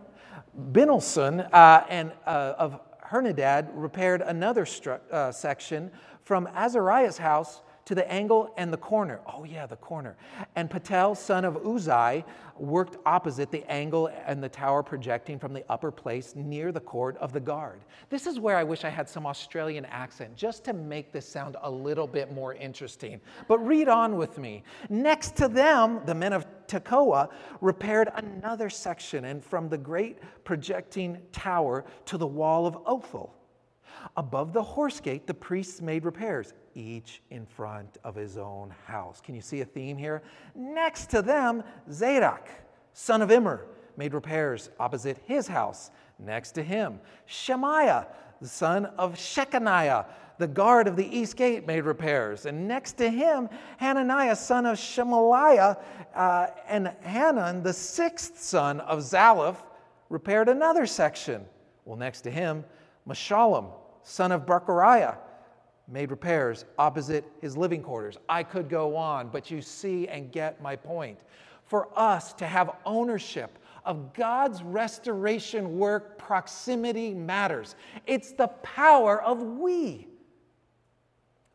Benelson 0.73 1.49
uh, 1.53 1.85
and, 1.89 2.11
uh, 2.27 2.55
of 2.59 2.81
Henadad 3.09 3.69
repaired 3.73 4.21
another 4.23 4.65
stru- 4.65 5.01
uh, 5.13 5.31
section 5.31 5.93
from 6.29 6.47
Azariah's 6.55 7.17
house 7.17 7.63
to 7.87 7.95
the 7.95 8.07
angle 8.13 8.53
and 8.59 8.71
the 8.71 8.77
corner. 8.77 9.19
Oh, 9.27 9.45
yeah, 9.45 9.65
the 9.65 9.77
corner. 9.77 10.15
And 10.57 10.69
Patel, 10.69 11.15
son 11.15 11.43
of 11.47 11.55
Uzai, 11.63 12.23
worked 12.59 12.99
opposite 13.07 13.51
the 13.51 13.65
angle 13.73 14.11
and 14.27 14.45
the 14.45 14.49
tower 14.51 14.83
projecting 14.83 15.39
from 15.39 15.55
the 15.55 15.65
upper 15.71 15.91
place 15.91 16.35
near 16.37 16.71
the 16.71 16.81
court 16.81 17.17
of 17.17 17.33
the 17.33 17.41
guard. 17.41 17.81
This 18.11 18.27
is 18.27 18.39
where 18.39 18.59
I 18.59 18.63
wish 18.63 18.85
I 18.85 18.91
had 18.91 19.09
some 19.09 19.25
Australian 19.25 19.87
accent 19.87 20.37
just 20.37 20.65
to 20.67 20.75
make 20.75 21.13
this 21.13 21.27
sound 21.27 21.57
a 21.63 21.71
little 21.71 22.07
bit 22.07 22.31
more 22.31 22.53
interesting. 22.53 23.23
But 23.49 23.61
read 23.61 23.89
on 23.89 24.19
with 24.19 24.37
me. 24.37 24.65
Next 24.91 25.35
to 25.37 25.49
them, 25.49 26.03
the 26.05 26.15
men 26.15 26.35
of 26.35 26.45
Tekoa 26.67 27.31
repaired 27.63 28.11
another 28.17 28.69
section, 28.69 29.25
and 29.25 29.43
from 29.43 29.71
the 29.71 29.79
great 29.79 30.19
projecting 30.45 31.23
tower 31.33 31.87
to 32.05 32.19
the 32.19 32.27
wall 32.27 32.67
of 32.67 32.77
Ophel. 32.85 33.38
Above 34.17 34.53
the 34.53 34.63
horse 34.63 35.01
gate, 35.01 35.27
the 35.27 35.35
priests 35.35 35.81
made 35.81 36.05
repairs, 36.05 36.55
each 36.75 37.23
in 37.31 37.47
front 37.47 37.99
of 38.05 38.15
his 38.15 38.37
own 38.37 38.73
house. 38.87 39.21
Can 39.21 39.35
you 39.35 39.41
see 39.41 39.61
a 39.61 39.65
theme 39.65 39.97
here? 39.97 40.23
Next 40.55 41.11
to 41.11 41.23
them, 41.23 41.63
Zadok, 41.91 42.49
son 42.93 43.23
of 43.23 43.31
Immer, 43.31 43.67
made 43.97 44.15
repairs 44.15 44.71
opposite 44.79 45.19
his 45.27 45.47
house. 45.47 45.91
Next 46.19 46.53
to 46.53 46.63
him, 46.63 47.01
Shemaiah, 47.27 48.07
the 48.41 48.49
son 48.49 48.87
of 48.87 49.15
Shechaniah, 49.15 50.07
the 50.39 50.47
guard 50.47 50.87
of 50.87 50.97
the 50.97 51.17
east 51.17 51.37
gate, 51.37 51.67
made 51.67 51.83
repairs. 51.83 52.47
And 52.47 52.69
next 52.69 52.93
to 52.99 53.11
him, 53.11 53.49
Hananiah, 53.79 54.37
son 54.37 54.67
of 54.67 54.79
Shemaliah, 54.79 55.81
uh, 56.15 56.47
and 56.69 56.93
Hanan, 57.03 57.63
the 57.63 57.73
sixth 57.73 58.39
son 58.39 58.81
of 58.81 59.01
Zalaph, 59.01 59.57
repaired 60.09 60.49
another 60.49 60.87
section. 60.87 61.45
Well, 61.85 61.97
next 61.97 62.21
to 62.23 62.31
him, 62.31 62.65
Meshullam, 63.07 63.73
son 64.09 64.33
of 64.33 64.47
Bechariah, 64.47 65.15
made 65.87 66.11
repairs 66.11 66.65
opposite 66.79 67.25
his 67.41 67.57
living 67.57 67.83
quarters. 67.83 68.19
I 68.29 68.43
could 68.43 68.69
go 68.69 68.97
on, 68.97 69.29
but 69.29 69.51
you 69.51 69.61
see 69.61 70.09
and 70.09 70.33
get 70.33 70.63
my 70.63 70.77
point. 70.77 71.21
For 71.65 71.89
us 71.95 72.33
to 72.35 72.47
have 72.47 72.71
ownership 72.87 73.59
of 73.85 74.15
God's 74.15 74.63
restoration 74.63 75.79
work, 75.79 76.19
proximity 76.19 77.13
matters. 77.13 77.75
It's 78.07 78.33
the 78.33 78.49
power 78.49 79.23
of 79.23 79.43
we. 79.43 80.09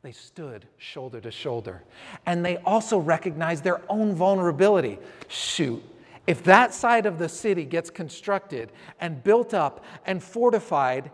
They 0.03 0.11
stood 0.11 0.67
shoulder 0.77 1.21
to 1.21 1.31
shoulder. 1.31 1.83
And 2.25 2.45
they 2.45 2.57
also 2.57 2.97
recognized 2.97 3.63
their 3.63 3.81
own 3.89 4.13
vulnerability. 4.13 4.99
Shoot, 5.27 5.83
if 6.27 6.43
that 6.43 6.73
side 6.73 7.05
of 7.05 7.17
the 7.17 7.29
city 7.29 7.65
gets 7.65 7.89
constructed 7.89 8.71
and 8.99 9.23
built 9.23 9.53
up 9.53 9.83
and 10.05 10.21
fortified, 10.21 11.09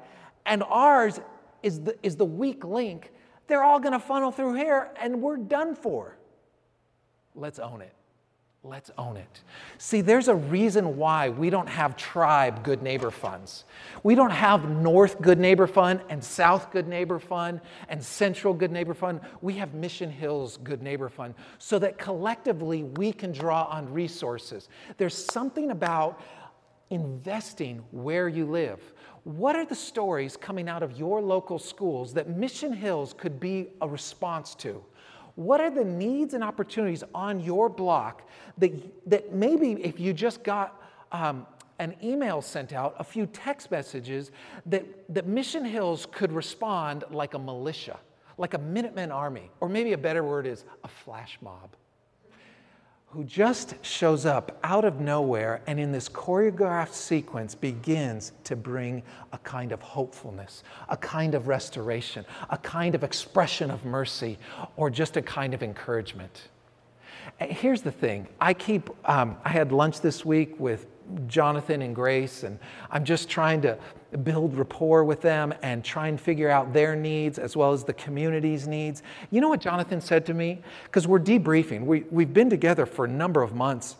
and 0.45 0.63
ours 0.63 1.19
is 1.63 1.81
the, 1.81 1.95
is 2.03 2.15
the 2.15 2.25
weak 2.25 2.63
link, 2.63 3.11
they're 3.47 3.63
all 3.63 3.79
going 3.79 3.93
to 3.93 3.99
funnel 3.99 4.31
through 4.31 4.53
here 4.53 4.91
and 5.01 5.21
we're 5.21 5.37
done 5.37 5.75
for. 5.75 6.15
Let's 7.35 7.59
own 7.59 7.81
it. 7.81 7.93
Let's 8.61 8.91
own 8.97 9.15
it. 9.15 9.41
See, 9.77 10.01
there's 10.01 10.27
a 10.27 10.35
reason 10.35 10.97
why 10.97 11.29
we 11.29 11.49
don't 11.49 11.69
have 11.69 11.95
tribe 11.95 12.61
good 12.61 12.83
neighbor 12.83 13.09
funds. 13.09 13.63
We 14.03 14.15
don't 14.15 14.31
have 14.31 14.69
North 14.69 15.21
Good 15.21 15.39
Neighbor 15.39 15.65
Fund 15.65 16.01
and 16.09 16.21
South 16.21 16.69
Good 16.69 16.85
Neighbor 16.85 17.19
Fund 17.19 17.61
and 17.87 18.03
Central 18.03 18.53
Good 18.53 18.71
Neighbor 18.71 18.93
Fund. 18.93 19.21
We 19.41 19.53
have 19.53 19.73
Mission 19.73 20.11
Hills 20.11 20.57
Good 20.57 20.83
Neighbor 20.83 21.07
Fund 21.07 21.35
so 21.57 21.79
that 21.79 21.97
collectively 21.97 22.83
we 22.83 23.13
can 23.13 23.31
draw 23.31 23.63
on 23.63 23.93
resources. 23.93 24.67
There's 24.97 25.15
something 25.15 25.71
about 25.71 26.21
investing 26.89 27.81
where 27.91 28.27
you 28.27 28.45
live. 28.45 28.81
What 29.23 29.55
are 29.55 29.65
the 29.65 29.75
stories 29.75 30.37
coming 30.37 30.69
out 30.69 30.83
of 30.83 30.97
your 30.97 31.21
local 31.21 31.59
schools 31.59 32.13
that 32.13 32.29
Mission 32.29 32.73
Hills 32.73 33.13
could 33.17 33.39
be 33.39 33.67
a 33.81 33.87
response 33.87 34.55
to? 34.55 34.83
What 35.35 35.61
are 35.61 35.69
the 35.69 35.85
needs 35.85 36.33
and 36.33 36.43
opportunities 36.43 37.03
on 37.13 37.39
your 37.39 37.69
block 37.69 38.27
that, 38.57 38.71
that 39.09 39.33
maybe 39.33 39.73
if 39.83 39.99
you 39.99 40.13
just 40.13 40.43
got 40.43 40.81
um, 41.11 41.47
an 41.79 41.95
email 42.03 42.41
sent 42.41 42.73
out, 42.73 42.95
a 42.99 43.03
few 43.03 43.25
text 43.25 43.71
messages, 43.71 44.31
that, 44.65 44.85
that 45.13 45.27
Mission 45.27 45.63
Hills 45.63 46.05
could 46.11 46.31
respond 46.31 47.05
like 47.09 47.33
a 47.33 47.39
militia, 47.39 47.97
like 48.37 48.53
a 48.53 48.57
Minutemen 48.57 49.11
army, 49.11 49.49
or 49.61 49.69
maybe 49.69 49.93
a 49.93 49.97
better 49.97 50.23
word 50.23 50.45
is 50.45 50.65
a 50.83 50.87
flash 50.87 51.37
mob? 51.41 51.75
Who 53.11 53.23
just 53.23 53.73
shows 53.83 54.25
up 54.25 54.59
out 54.63 54.85
of 54.85 54.99
nowhere 54.99 55.61
and 55.65 55.79
in 55.79 55.91
this 55.91 56.07
choreographed 56.07 56.93
sequence 56.93 57.55
begins 57.55 58.33
to 58.43 58.55
bring 58.55 59.01
a 59.33 59.37
kind 59.39 59.71
of 59.71 59.81
hopefulness, 59.81 60.63
a 60.89 60.97
kind 60.97 61.33
of 61.33 61.47
restoration, 61.47 62.23
a 62.51 62.57
kind 62.57 62.93
of 62.93 63.03
expression 63.03 63.71
of 63.71 63.83
mercy, 63.83 64.37
or 64.77 64.91
just 64.91 65.17
a 65.17 65.21
kind 65.23 65.55
of 65.55 65.63
encouragement. 65.63 66.49
Here's 67.39 67.81
the 67.81 67.91
thing 67.91 68.27
I 68.39 68.53
keep, 68.53 68.89
um, 69.09 69.37
I 69.43 69.49
had 69.49 69.71
lunch 69.71 70.01
this 70.01 70.23
week 70.23 70.59
with 70.59 70.85
Jonathan 71.27 71.81
and 71.81 71.95
Grace, 71.95 72.43
and 72.43 72.59
I'm 72.91 73.03
just 73.03 73.29
trying 73.29 73.61
to 73.61 73.77
build 74.23 74.57
rapport 74.57 75.03
with 75.03 75.21
them 75.21 75.53
and 75.61 75.83
try 75.83 76.07
and 76.07 76.19
figure 76.19 76.49
out 76.49 76.73
their 76.73 76.95
needs 76.95 77.37
as 77.37 77.55
well 77.55 77.73
as 77.73 77.83
the 77.83 77.93
community's 77.93 78.67
needs. 78.67 79.03
You 79.31 79.41
know 79.41 79.49
what 79.49 79.61
Jonathan 79.61 80.01
said 80.01 80.25
to 80.27 80.33
me? 80.33 80.61
Because 80.85 81.07
we're 81.07 81.19
debriefing. 81.19 81.85
We, 81.85 82.01
we've 82.09 82.33
been 82.33 82.49
together 82.49 82.85
for 82.85 83.05
a 83.05 83.07
number 83.07 83.41
of 83.41 83.53
months. 83.53 83.95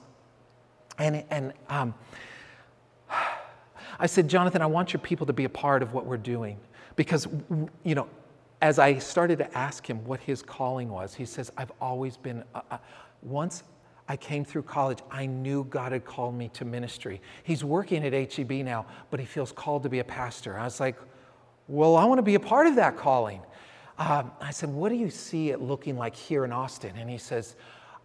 And, 0.98 1.24
and 1.30 1.54
um, 1.70 1.94
I 4.00 4.06
said, 4.06 4.28
Jonathan, 4.28 4.62
I 4.62 4.66
want 4.66 4.94
your 4.94 5.02
people 5.02 5.26
to 5.28 5.34
be 5.34 5.46
a 5.46 5.50
part 5.50 5.82
of 5.84 5.94
what 5.94 6.06
we're 6.06 6.18
doing. 6.18 6.58
Because, 6.96 7.28
you 7.84 7.96
know, 7.96 8.08
as 8.62 8.80
I 8.80 8.98
started 8.98 9.38
to 9.38 9.58
ask 9.58 9.90
him 9.90 10.04
what 10.06 10.20
his 10.20 10.42
calling 10.42 10.90
was, 10.90 11.14
he 11.14 11.26
says, 11.26 11.52
I've 11.58 11.72
always 11.80 12.18
been, 12.18 12.44
uh, 12.54 12.62
uh, 12.72 12.78
once 13.22 13.64
I 14.10 14.18
came 14.18 14.44
through 14.44 14.64
college, 14.64 14.98
I 15.12 15.28
knew 15.28 15.66
God 15.66 15.92
had 15.92 16.04
called 16.04 16.34
me 16.34 16.50
to 16.56 16.66
ministry. 16.66 17.22
He's 17.44 17.64
working 17.64 18.04
at 18.04 18.34
HEB 18.34 18.52
now, 18.66 18.88
but 19.12 19.20
he 19.20 19.26
feels 19.28 19.52
called 19.52 19.84
to 19.84 19.90
be 19.90 20.00
a 20.00 20.04
pastor. 20.04 20.58
I 20.58 20.64
was 20.64 20.80
like, 20.80 20.98
well, 21.68 21.96
I 21.96 22.06
want 22.06 22.18
to 22.18 22.24
be 22.24 22.34
a 22.34 22.40
part 22.40 22.66
of 22.66 22.76
that 22.78 22.98
calling. 22.98 23.42
Um, 24.00 24.32
I 24.42 24.50
said, 24.50 24.70
what 24.70 24.90
do 24.90 24.96
you 24.96 25.12
see 25.12 25.52
it 25.52 25.62
looking 25.62 25.96
like 25.96 26.16
here 26.16 26.44
in 26.44 26.52
Austin? 26.52 26.96
And 26.98 27.08
he 27.08 27.20
says, 27.20 27.56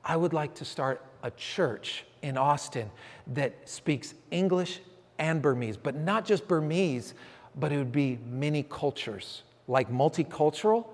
I 0.05 0.17
would 0.17 0.35
like 0.35 0.55
to 0.57 0.65
start 0.67 1.03
a 1.23 1.31
church 1.31 2.05
in 2.21 2.37
Austin 2.37 2.91
that 3.29 3.67
speaks 3.67 4.13
English 4.31 4.81
and 5.19 5.41
Burmese, 5.41 5.79
but 5.79 5.95
not 5.95 6.27
just 6.27 6.47
Burmese, 6.47 7.15
but 7.57 7.73
it 7.73 7.79
would 7.79 7.93
be 7.93 8.19
many 8.29 8.63
cultures, 8.65 9.45
like 9.69 9.91
multicultural, 9.91 10.85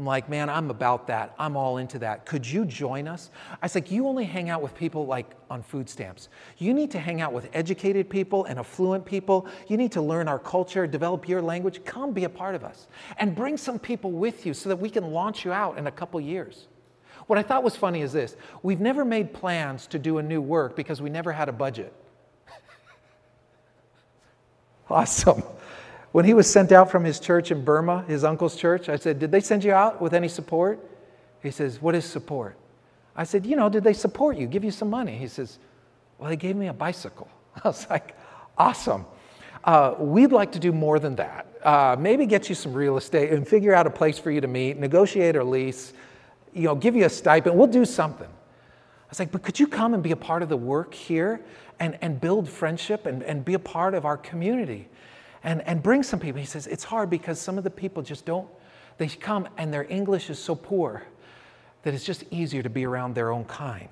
I'm 0.00 0.06
like, 0.06 0.30
man, 0.30 0.48
I'm 0.48 0.70
about 0.70 1.08
that. 1.08 1.34
I'm 1.38 1.58
all 1.58 1.76
into 1.76 1.98
that. 1.98 2.24
Could 2.24 2.46
you 2.46 2.64
join 2.64 3.06
us? 3.06 3.28
I 3.60 3.66
was 3.66 3.74
like, 3.74 3.90
you 3.90 4.08
only 4.08 4.24
hang 4.24 4.48
out 4.48 4.62
with 4.62 4.74
people 4.74 5.04
like 5.04 5.26
on 5.50 5.62
food 5.62 5.90
stamps. 5.90 6.30
You 6.56 6.72
need 6.72 6.90
to 6.92 6.98
hang 6.98 7.20
out 7.20 7.34
with 7.34 7.50
educated 7.52 8.08
people 8.08 8.46
and 8.46 8.58
affluent 8.58 9.04
people. 9.04 9.46
You 9.68 9.76
need 9.76 9.92
to 9.92 10.00
learn 10.00 10.26
our 10.26 10.38
culture, 10.38 10.86
develop 10.86 11.28
your 11.28 11.42
language. 11.42 11.84
Come 11.84 12.14
be 12.14 12.24
a 12.24 12.30
part 12.30 12.54
of 12.54 12.64
us 12.64 12.88
and 13.18 13.36
bring 13.36 13.58
some 13.58 13.78
people 13.78 14.10
with 14.10 14.46
you 14.46 14.54
so 14.54 14.70
that 14.70 14.76
we 14.76 14.88
can 14.88 15.10
launch 15.12 15.44
you 15.44 15.52
out 15.52 15.76
in 15.76 15.86
a 15.86 15.92
couple 15.92 16.18
years. 16.18 16.68
What 17.26 17.38
I 17.38 17.42
thought 17.42 17.62
was 17.62 17.76
funny 17.76 18.00
is 18.00 18.10
this 18.10 18.36
we've 18.62 18.80
never 18.80 19.04
made 19.04 19.34
plans 19.34 19.86
to 19.88 19.98
do 19.98 20.16
a 20.16 20.22
new 20.22 20.40
work 20.40 20.76
because 20.76 21.02
we 21.02 21.10
never 21.10 21.30
had 21.30 21.50
a 21.50 21.52
budget. 21.52 21.92
awesome. 24.88 25.42
When 26.12 26.24
he 26.24 26.34
was 26.34 26.50
sent 26.50 26.72
out 26.72 26.90
from 26.90 27.04
his 27.04 27.20
church 27.20 27.50
in 27.50 27.64
Burma, 27.64 28.04
his 28.08 28.24
uncle's 28.24 28.56
church, 28.56 28.88
I 28.88 28.96
said, 28.96 29.18
Did 29.18 29.30
they 29.30 29.40
send 29.40 29.62
you 29.62 29.72
out 29.72 30.00
with 30.00 30.12
any 30.12 30.28
support? 30.28 30.80
He 31.42 31.50
says, 31.50 31.80
What 31.80 31.94
is 31.94 32.04
support? 32.04 32.56
I 33.14 33.24
said, 33.24 33.46
You 33.46 33.56
know, 33.56 33.68
did 33.68 33.84
they 33.84 33.92
support 33.92 34.36
you, 34.36 34.46
give 34.46 34.64
you 34.64 34.72
some 34.72 34.90
money? 34.90 35.16
He 35.16 35.28
says, 35.28 35.58
Well, 36.18 36.28
they 36.28 36.36
gave 36.36 36.56
me 36.56 36.66
a 36.66 36.72
bicycle. 36.72 37.28
I 37.64 37.68
was 37.68 37.88
like, 37.88 38.16
Awesome. 38.58 39.06
Uh, 39.62 39.94
we'd 39.98 40.32
like 40.32 40.52
to 40.52 40.58
do 40.58 40.72
more 40.72 40.98
than 40.98 41.16
that. 41.16 41.46
Uh, 41.62 41.94
maybe 41.98 42.26
get 42.26 42.48
you 42.48 42.54
some 42.54 42.72
real 42.72 42.96
estate 42.96 43.30
and 43.30 43.46
figure 43.46 43.74
out 43.74 43.86
a 43.86 43.90
place 43.90 44.18
for 44.18 44.30
you 44.30 44.40
to 44.40 44.48
meet, 44.48 44.78
negotiate 44.78 45.36
a 45.36 45.44
lease, 45.44 45.92
you 46.54 46.62
know, 46.62 46.74
give 46.74 46.96
you 46.96 47.04
a 47.04 47.10
stipend. 47.10 47.56
We'll 47.56 47.66
do 47.66 47.84
something. 47.84 48.26
I 48.26 49.06
was 49.10 49.18
like, 49.18 49.30
but 49.30 49.42
could 49.42 49.60
you 49.60 49.66
come 49.66 49.92
and 49.92 50.02
be 50.02 50.12
a 50.12 50.16
part 50.16 50.42
of 50.42 50.48
the 50.48 50.56
work 50.56 50.94
here 50.94 51.40
and, 51.78 51.98
and 52.00 52.20
build 52.20 52.48
friendship 52.48 53.06
and, 53.06 53.22
and 53.22 53.44
be 53.44 53.54
a 53.54 53.58
part 53.58 53.94
of 53.94 54.04
our 54.04 54.16
community? 54.16 54.88
And, 55.42 55.62
and 55.62 55.82
bring 55.82 56.02
some 56.02 56.20
people. 56.20 56.40
He 56.40 56.46
says, 56.46 56.66
It's 56.66 56.84
hard 56.84 57.10
because 57.10 57.40
some 57.40 57.58
of 57.58 57.64
the 57.64 57.70
people 57.70 58.02
just 58.02 58.24
don't, 58.24 58.48
they 58.98 59.08
come 59.08 59.48
and 59.56 59.72
their 59.72 59.86
English 59.90 60.30
is 60.30 60.38
so 60.38 60.54
poor 60.54 61.02
that 61.82 61.94
it's 61.94 62.04
just 62.04 62.24
easier 62.30 62.62
to 62.62 62.70
be 62.70 62.84
around 62.84 63.14
their 63.14 63.30
own 63.30 63.44
kind. 63.44 63.88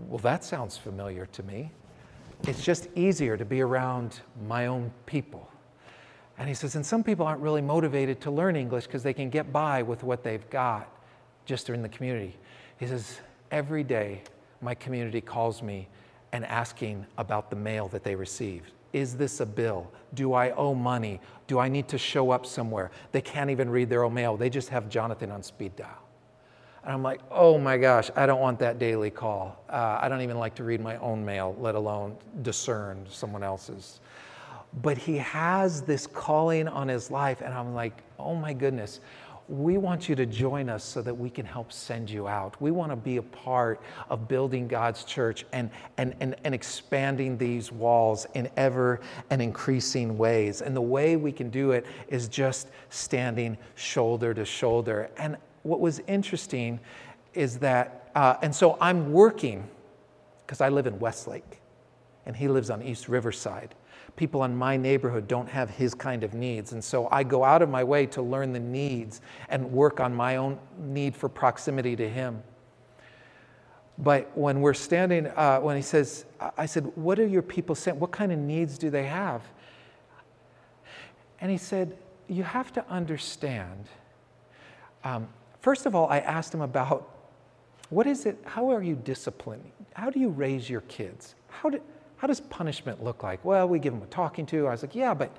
Well, 0.00 0.18
that 0.18 0.44
sounds 0.44 0.76
familiar 0.76 1.26
to 1.26 1.42
me. 1.42 1.70
It's 2.46 2.62
just 2.62 2.88
easier 2.94 3.36
to 3.36 3.44
be 3.44 3.60
around 3.60 4.20
my 4.46 4.66
own 4.66 4.92
people. 5.06 5.48
And 6.38 6.48
he 6.48 6.54
says, 6.54 6.76
and 6.76 6.86
some 6.86 7.02
people 7.02 7.26
aren't 7.26 7.40
really 7.40 7.60
motivated 7.60 8.20
to 8.22 8.30
learn 8.30 8.54
English 8.54 8.86
because 8.86 9.02
they 9.02 9.12
can 9.12 9.28
get 9.28 9.52
by 9.52 9.82
with 9.82 10.04
what 10.04 10.22
they've 10.22 10.48
got 10.50 10.88
just 11.46 11.68
in 11.68 11.82
the 11.82 11.88
community. 11.88 12.36
He 12.78 12.86
says, 12.86 13.18
every 13.50 13.82
day 13.82 14.22
my 14.60 14.74
community 14.74 15.20
calls 15.20 15.62
me 15.62 15.88
and 16.32 16.44
asking 16.44 17.06
about 17.16 17.50
the 17.50 17.56
mail 17.56 17.88
that 17.88 18.04
they 18.04 18.14
received. 18.14 18.70
Is 18.98 19.16
this 19.16 19.38
a 19.38 19.46
bill? 19.46 19.86
Do 20.14 20.32
I 20.32 20.50
owe 20.50 20.74
money? 20.74 21.20
Do 21.46 21.60
I 21.60 21.68
need 21.68 21.86
to 21.88 21.98
show 21.98 22.32
up 22.32 22.44
somewhere? 22.44 22.90
They 23.12 23.20
can't 23.20 23.48
even 23.48 23.70
read 23.70 23.88
their 23.88 24.02
own 24.02 24.12
mail. 24.12 24.36
They 24.36 24.50
just 24.50 24.70
have 24.70 24.88
Jonathan 24.88 25.30
on 25.30 25.42
speed 25.44 25.76
dial. 25.76 26.02
And 26.82 26.92
I'm 26.92 27.02
like, 27.02 27.20
oh 27.30 27.58
my 27.58 27.76
gosh, 27.76 28.10
I 28.16 28.26
don't 28.26 28.40
want 28.40 28.58
that 28.58 28.80
daily 28.80 29.10
call. 29.10 29.62
Uh, 29.68 29.98
I 30.00 30.08
don't 30.08 30.22
even 30.22 30.38
like 30.38 30.56
to 30.56 30.64
read 30.64 30.80
my 30.80 30.96
own 30.96 31.24
mail, 31.24 31.54
let 31.60 31.76
alone 31.76 32.16
discern 32.42 33.06
someone 33.08 33.44
else's. 33.44 34.00
But 34.82 34.98
he 34.98 35.18
has 35.18 35.82
this 35.82 36.06
calling 36.06 36.66
on 36.66 36.88
his 36.88 37.08
life, 37.10 37.40
and 37.40 37.54
I'm 37.54 37.74
like, 37.74 38.02
oh 38.18 38.34
my 38.34 38.52
goodness, 38.52 39.00
we 39.48 39.78
want 39.78 40.10
you 40.10 40.14
to 40.14 40.26
join 40.26 40.68
us 40.68 40.84
so 40.84 41.00
that 41.00 41.14
we 41.14 41.30
can 41.30 41.46
help 41.46 41.72
send 41.72 42.10
you 42.10 42.28
out. 42.28 42.60
We 42.60 42.70
want 42.70 42.92
to 42.92 42.96
be 42.96 43.16
a 43.16 43.22
part 43.22 43.80
of 44.10 44.28
building 44.28 44.68
God's 44.68 45.04
church 45.04 45.46
and, 45.52 45.70
and, 45.96 46.14
and, 46.20 46.36
and 46.44 46.54
expanding 46.54 47.38
these 47.38 47.72
walls 47.72 48.26
in 48.34 48.50
ever 48.58 49.00
and 49.30 49.40
increasing 49.40 50.18
ways. 50.18 50.60
And 50.60 50.76
the 50.76 50.82
way 50.82 51.16
we 51.16 51.32
can 51.32 51.48
do 51.48 51.70
it 51.70 51.86
is 52.08 52.28
just 52.28 52.68
standing 52.90 53.56
shoulder 53.74 54.34
to 54.34 54.44
shoulder. 54.44 55.10
And 55.16 55.38
what 55.62 55.80
was 55.80 56.00
interesting 56.00 56.78
is 57.32 57.58
that, 57.58 58.10
uh, 58.14 58.36
and 58.42 58.54
so 58.54 58.76
I'm 58.82 59.12
working 59.12 59.66
because 60.46 60.60
I 60.60 60.68
live 60.68 60.86
in 60.86 60.98
Westlake 60.98 61.60
and 62.26 62.36
he 62.36 62.48
lives 62.48 62.68
on 62.68 62.82
East 62.82 63.08
Riverside 63.08 63.74
people 64.18 64.44
in 64.44 64.54
my 64.54 64.76
neighborhood 64.76 65.26
don't 65.28 65.48
have 65.48 65.70
his 65.70 65.94
kind 65.94 66.24
of 66.24 66.34
needs. 66.34 66.72
And 66.72 66.84
so 66.84 67.08
I 67.10 67.22
go 67.22 67.44
out 67.44 67.62
of 67.62 67.70
my 67.70 67.84
way 67.84 68.04
to 68.06 68.20
learn 68.20 68.52
the 68.52 68.60
needs 68.60 69.22
and 69.48 69.72
work 69.72 70.00
on 70.00 70.14
my 70.14 70.36
own 70.36 70.58
need 70.78 71.16
for 71.16 71.28
proximity 71.28 71.96
to 71.96 72.08
him. 72.08 72.42
But 73.96 74.30
when 74.36 74.60
we're 74.60 74.74
standing, 74.74 75.28
uh, 75.28 75.60
when 75.60 75.76
he 75.76 75.82
says, 75.82 76.24
I 76.56 76.66
said, 76.66 76.90
What 76.96 77.18
are 77.18 77.26
your 77.26 77.42
people 77.42 77.74
saying? 77.74 77.98
What 77.98 78.10
kind 78.10 78.30
of 78.30 78.38
needs 78.38 78.76
do 78.76 78.90
they 78.90 79.06
have? 79.06 79.42
And 81.40 81.50
he 81.50 81.56
said, 81.56 81.96
You 82.28 82.42
have 82.42 82.72
to 82.74 82.84
understand. 82.88 83.86
Um, 85.04 85.28
first 85.60 85.86
of 85.86 85.94
all, 85.94 86.08
I 86.08 86.18
asked 86.18 86.52
him 86.52 86.60
about 86.60 87.08
what 87.90 88.06
is 88.06 88.26
it, 88.26 88.38
how 88.44 88.70
are 88.70 88.82
you 88.82 88.94
disciplining? 88.94 89.72
How 89.94 90.10
do 90.10 90.20
you 90.20 90.28
raise 90.28 90.68
your 90.68 90.82
kids? 90.82 91.34
How 91.48 91.70
do, 91.70 91.80
how 92.18 92.26
does 92.26 92.40
punishment 92.40 93.02
look 93.02 93.22
like? 93.22 93.44
Well, 93.44 93.68
we 93.68 93.78
give 93.78 93.94
them 93.94 94.02
a 94.02 94.06
talking 94.06 94.44
to. 94.46 94.66
I 94.66 94.70
was 94.70 94.82
like, 94.82 94.94
yeah, 94.94 95.14
but. 95.14 95.34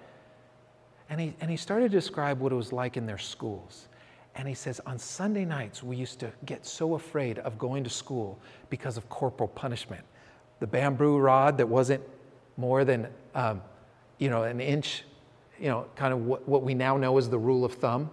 And 1.10 1.20
he, 1.20 1.34
and 1.42 1.50
he 1.50 1.58
started 1.58 1.92
to 1.92 1.98
describe 1.98 2.40
what 2.40 2.52
it 2.52 2.56
was 2.56 2.72
like 2.72 2.96
in 2.96 3.06
their 3.06 3.18
schools. 3.18 3.88
And 4.36 4.48
he 4.48 4.54
says, 4.54 4.80
on 4.86 5.00
Sunday 5.00 5.44
nights, 5.44 5.82
we 5.82 5.98
used 5.98 6.20
to 6.20 6.32
get 6.46 6.66
so 6.66 6.94
afraid 6.94 7.40
of 7.40 7.58
going 7.58 7.84
to 7.84 7.90
school 7.90 8.40
because 8.70 8.96
of 8.96 9.10
corporal 9.10 9.50
punishment. 9.50 10.04
The 10.60 10.68
bamboo 10.68 11.18
rod 11.18 11.58
that 11.58 11.68
wasn't 11.68 12.04
more 12.58 12.86
than, 12.86 13.08
um, 13.34 13.62
you 14.20 14.30
know, 14.30 14.44
an 14.44 14.62
inch, 14.62 15.04
you 15.60 15.68
know, 15.68 15.88
kind 15.96 16.14
of 16.14 16.26
what, 16.26 16.48
what 16.48 16.64
we 16.64 16.74
now 16.74 16.96
know 16.96 17.18
as 17.18 17.30
the 17.30 17.40
rule 17.40 17.66
of 17.66 17.74
thumb. 17.74 18.10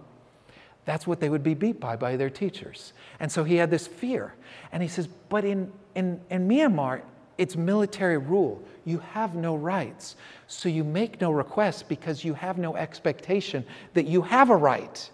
That's 0.85 1.05
what 1.05 1.19
they 1.19 1.29
would 1.29 1.43
be 1.43 1.53
beat 1.53 1.79
by 1.79 1.97
by 1.97 2.15
their 2.15 2.29
teachers. 2.29 2.93
And 3.19 3.31
so 3.31 3.43
he 3.43 3.57
had 3.57 3.69
this 3.69 3.85
fear. 3.85 4.33
And 4.71 4.81
he 4.81 4.89
says, 4.89 5.07
but 5.29 5.45
in, 5.45 5.71
in, 5.95 6.19
in 6.29 6.47
Myanmar, 6.47 7.01
it's 7.37 7.55
military 7.55 8.17
rule. 8.17 8.61
You 8.85 8.99
have 8.99 9.35
no 9.35 9.55
rights. 9.55 10.15
So 10.47 10.69
you 10.69 10.83
make 10.83 11.21
no 11.21 11.31
requests 11.31 11.83
because 11.83 12.23
you 12.23 12.33
have 12.33 12.57
no 12.57 12.75
expectation 12.75 13.65
that 13.93 14.07
you 14.07 14.21
have 14.21 14.49
a 14.49 14.55
right. 14.55 15.09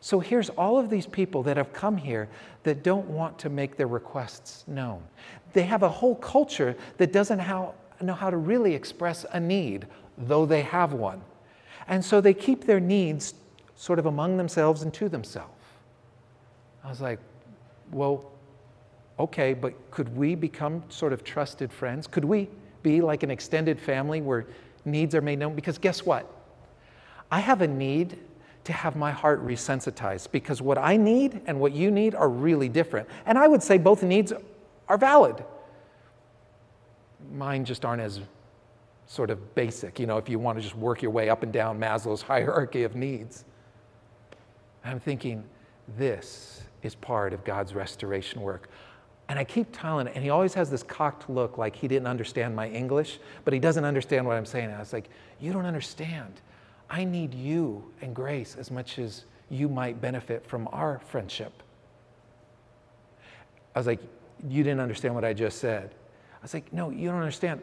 So 0.00 0.20
here's 0.20 0.50
all 0.50 0.78
of 0.78 0.90
these 0.90 1.06
people 1.06 1.42
that 1.44 1.56
have 1.56 1.72
come 1.72 1.96
here 1.96 2.28
that 2.62 2.82
don't 2.82 3.08
want 3.08 3.38
to 3.40 3.48
make 3.48 3.76
their 3.76 3.86
requests 3.86 4.64
known. 4.68 5.02
They 5.52 5.62
have 5.62 5.82
a 5.82 5.88
whole 5.88 6.14
culture 6.16 6.76
that 6.98 7.12
doesn't 7.12 7.38
how, 7.38 7.74
know 8.00 8.14
how 8.14 8.30
to 8.30 8.36
really 8.36 8.74
express 8.74 9.24
a 9.32 9.40
need, 9.40 9.86
though 10.18 10.46
they 10.46 10.62
have 10.62 10.92
one. 10.92 11.22
And 11.88 12.04
so 12.04 12.20
they 12.20 12.34
keep 12.34 12.64
their 12.64 12.80
needs 12.80 13.34
sort 13.74 13.98
of 13.98 14.06
among 14.06 14.36
themselves 14.36 14.82
and 14.82 14.92
to 14.94 15.08
themselves. 15.08 15.50
I 16.84 16.88
was 16.88 17.00
like, 17.00 17.18
well, 17.90 18.30
okay, 19.18 19.54
but 19.54 19.74
could 19.90 20.14
we 20.16 20.34
become 20.34 20.82
sort 20.88 21.12
of 21.12 21.24
trusted 21.24 21.72
friends? 21.72 22.06
Could 22.06 22.24
we 22.24 22.48
be 22.82 23.00
like 23.00 23.22
an 23.22 23.30
extended 23.30 23.80
family 23.80 24.20
where 24.20 24.46
needs 24.84 25.14
are 25.14 25.20
made 25.20 25.38
known? 25.38 25.54
Because 25.54 25.78
guess 25.78 26.04
what? 26.04 26.30
I 27.30 27.40
have 27.40 27.62
a 27.62 27.66
need 27.66 28.18
to 28.64 28.72
have 28.72 28.96
my 28.96 29.12
heart 29.12 29.46
resensitized 29.46 30.30
because 30.32 30.60
what 30.60 30.76
I 30.76 30.96
need 30.96 31.40
and 31.46 31.60
what 31.60 31.72
you 31.72 31.90
need 31.90 32.14
are 32.14 32.28
really 32.28 32.68
different. 32.68 33.08
And 33.24 33.38
I 33.38 33.46
would 33.48 33.62
say 33.62 33.78
both 33.78 34.02
needs 34.02 34.32
are 34.88 34.98
valid. 34.98 35.44
Mine 37.32 37.64
just 37.64 37.84
aren't 37.84 38.02
as 38.02 38.20
sort 39.06 39.30
of 39.30 39.54
basic, 39.54 40.00
you 40.00 40.06
know, 40.06 40.16
if 40.18 40.28
you 40.28 40.38
want 40.38 40.58
to 40.58 40.62
just 40.62 40.74
work 40.74 41.00
your 41.00 41.12
way 41.12 41.30
up 41.30 41.44
and 41.44 41.52
down 41.52 41.78
Maslow's 41.78 42.22
hierarchy 42.22 42.82
of 42.82 42.96
needs. 42.96 43.44
I'm 44.84 45.00
thinking, 45.00 45.44
this 45.96 46.62
is 46.82 46.94
part 46.94 47.32
of 47.32 47.44
God's 47.44 47.74
restoration 47.74 48.40
work. 48.40 48.68
And 49.28 49.38
I 49.38 49.44
keep 49.44 49.68
telling 49.72 50.06
it, 50.06 50.12
and 50.14 50.22
he 50.22 50.30
always 50.30 50.54
has 50.54 50.70
this 50.70 50.82
cocked 50.82 51.28
look 51.28 51.58
like 51.58 51.74
he 51.74 51.88
didn't 51.88 52.06
understand 52.06 52.54
my 52.54 52.68
English, 52.68 53.18
but 53.44 53.52
he 53.52 53.58
doesn't 53.58 53.84
understand 53.84 54.24
what 54.24 54.36
I'm 54.36 54.46
saying. 54.46 54.66
And 54.66 54.74
I 54.74 54.78
was 54.78 54.92
like, 54.92 55.08
You 55.40 55.52
don't 55.52 55.66
understand. 55.66 56.40
I 56.88 57.04
need 57.04 57.34
you 57.34 57.84
and 58.00 58.14
grace 58.14 58.56
as 58.56 58.70
much 58.70 58.98
as 58.98 59.24
you 59.50 59.68
might 59.68 60.00
benefit 60.00 60.46
from 60.46 60.68
our 60.72 61.00
friendship. 61.00 61.62
I 63.74 63.80
was 63.80 63.86
like, 63.86 64.00
You 64.48 64.62
didn't 64.62 64.80
understand 64.80 65.14
what 65.14 65.24
I 65.24 65.32
just 65.32 65.58
said. 65.58 65.90
I 66.34 66.42
was 66.42 66.54
like, 66.54 66.72
No, 66.72 66.90
you 66.90 67.08
don't 67.08 67.18
understand. 67.18 67.62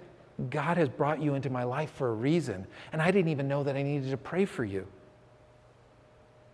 God 0.50 0.78
has 0.78 0.90
brought 0.90 1.22
you 1.22 1.36
into 1.36 1.50
my 1.50 1.64
life 1.64 1.92
for 1.92 2.10
a 2.10 2.14
reason, 2.14 2.68
and 2.92 3.02
I 3.02 3.12
didn't 3.12 3.30
even 3.30 3.48
know 3.48 3.64
that 3.64 3.78
I 3.78 3.84
needed 3.84 4.10
to 4.12 4.18
pray 4.18 4.44
for 4.44 4.66
you. 4.66 4.86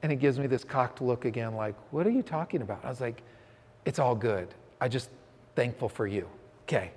And 0.03 0.11
he 0.11 0.17
gives 0.17 0.37
me 0.37 0.47
this 0.47 0.63
cocked 0.63 1.01
look 1.01 1.25
again, 1.25 1.55
like, 1.55 1.75
What 1.91 2.05
are 2.05 2.11
you 2.11 2.21
talking 2.21 2.61
about? 2.61 2.85
I 2.85 2.89
was 2.89 3.01
like, 3.01 3.23
It's 3.85 3.97
all 3.97 4.13
good. 4.13 4.53
I 4.81 4.87
just 4.87 5.09
thankful 5.55 5.89
for 5.89 6.07
you. 6.07 6.27
Okay. 6.63 6.91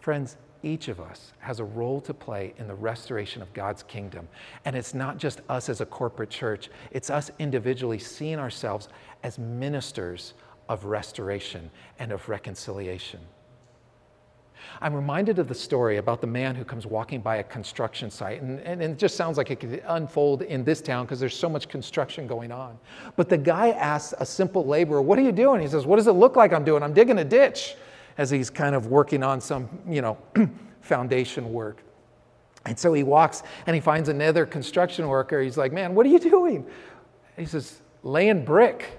Friends, 0.00 0.36
each 0.62 0.88
of 0.88 1.00
us 1.00 1.32
has 1.38 1.60
a 1.60 1.64
role 1.64 2.00
to 2.02 2.12
play 2.12 2.52
in 2.58 2.66
the 2.68 2.74
restoration 2.74 3.40
of 3.40 3.52
God's 3.54 3.82
kingdom. 3.82 4.28
And 4.64 4.76
it's 4.76 4.92
not 4.92 5.16
just 5.16 5.40
us 5.48 5.68
as 5.68 5.80
a 5.80 5.86
corporate 5.86 6.30
church, 6.30 6.68
it's 6.90 7.08
us 7.08 7.30
individually 7.38 7.98
seeing 7.98 8.38
ourselves 8.38 8.88
as 9.22 9.38
ministers 9.38 10.34
of 10.68 10.84
restoration 10.84 11.70
and 11.98 12.12
of 12.12 12.28
reconciliation. 12.28 13.20
I'm 14.80 14.94
reminded 14.94 15.38
of 15.38 15.48
the 15.48 15.54
story 15.54 15.98
about 15.98 16.20
the 16.20 16.26
man 16.26 16.54
who 16.54 16.64
comes 16.64 16.86
walking 16.86 17.20
by 17.20 17.36
a 17.36 17.42
construction 17.42 18.10
site. 18.10 18.42
And, 18.42 18.60
and, 18.60 18.82
and 18.82 18.92
it 18.92 18.98
just 18.98 19.16
sounds 19.16 19.36
like 19.36 19.50
it 19.50 19.60
could 19.60 19.82
unfold 19.86 20.42
in 20.42 20.64
this 20.64 20.80
town 20.80 21.04
because 21.04 21.20
there's 21.20 21.36
so 21.36 21.48
much 21.48 21.68
construction 21.68 22.26
going 22.26 22.52
on. 22.52 22.78
But 23.16 23.28
the 23.28 23.38
guy 23.38 23.70
asks 23.70 24.14
a 24.18 24.26
simple 24.26 24.64
laborer, 24.64 25.02
What 25.02 25.18
are 25.18 25.22
you 25.22 25.32
doing? 25.32 25.60
He 25.60 25.68
says, 25.68 25.86
What 25.86 25.96
does 25.96 26.06
it 26.06 26.12
look 26.12 26.36
like 26.36 26.52
I'm 26.52 26.64
doing? 26.64 26.82
I'm 26.82 26.94
digging 26.94 27.18
a 27.18 27.24
ditch 27.24 27.76
as 28.18 28.30
he's 28.30 28.50
kind 28.50 28.74
of 28.74 28.86
working 28.86 29.22
on 29.22 29.40
some, 29.40 29.68
you 29.88 30.02
know, 30.02 30.18
foundation 30.80 31.52
work. 31.52 31.82
And 32.66 32.78
so 32.78 32.92
he 32.92 33.02
walks 33.02 33.42
and 33.66 33.74
he 33.74 33.80
finds 33.80 34.08
another 34.08 34.46
construction 34.46 35.08
worker. 35.08 35.40
He's 35.40 35.56
like, 35.56 35.72
Man, 35.72 35.94
what 35.94 36.06
are 36.06 36.10
you 36.10 36.18
doing? 36.18 36.66
He 37.36 37.46
says, 37.46 37.80
Laying 38.02 38.44
brick. 38.44 38.98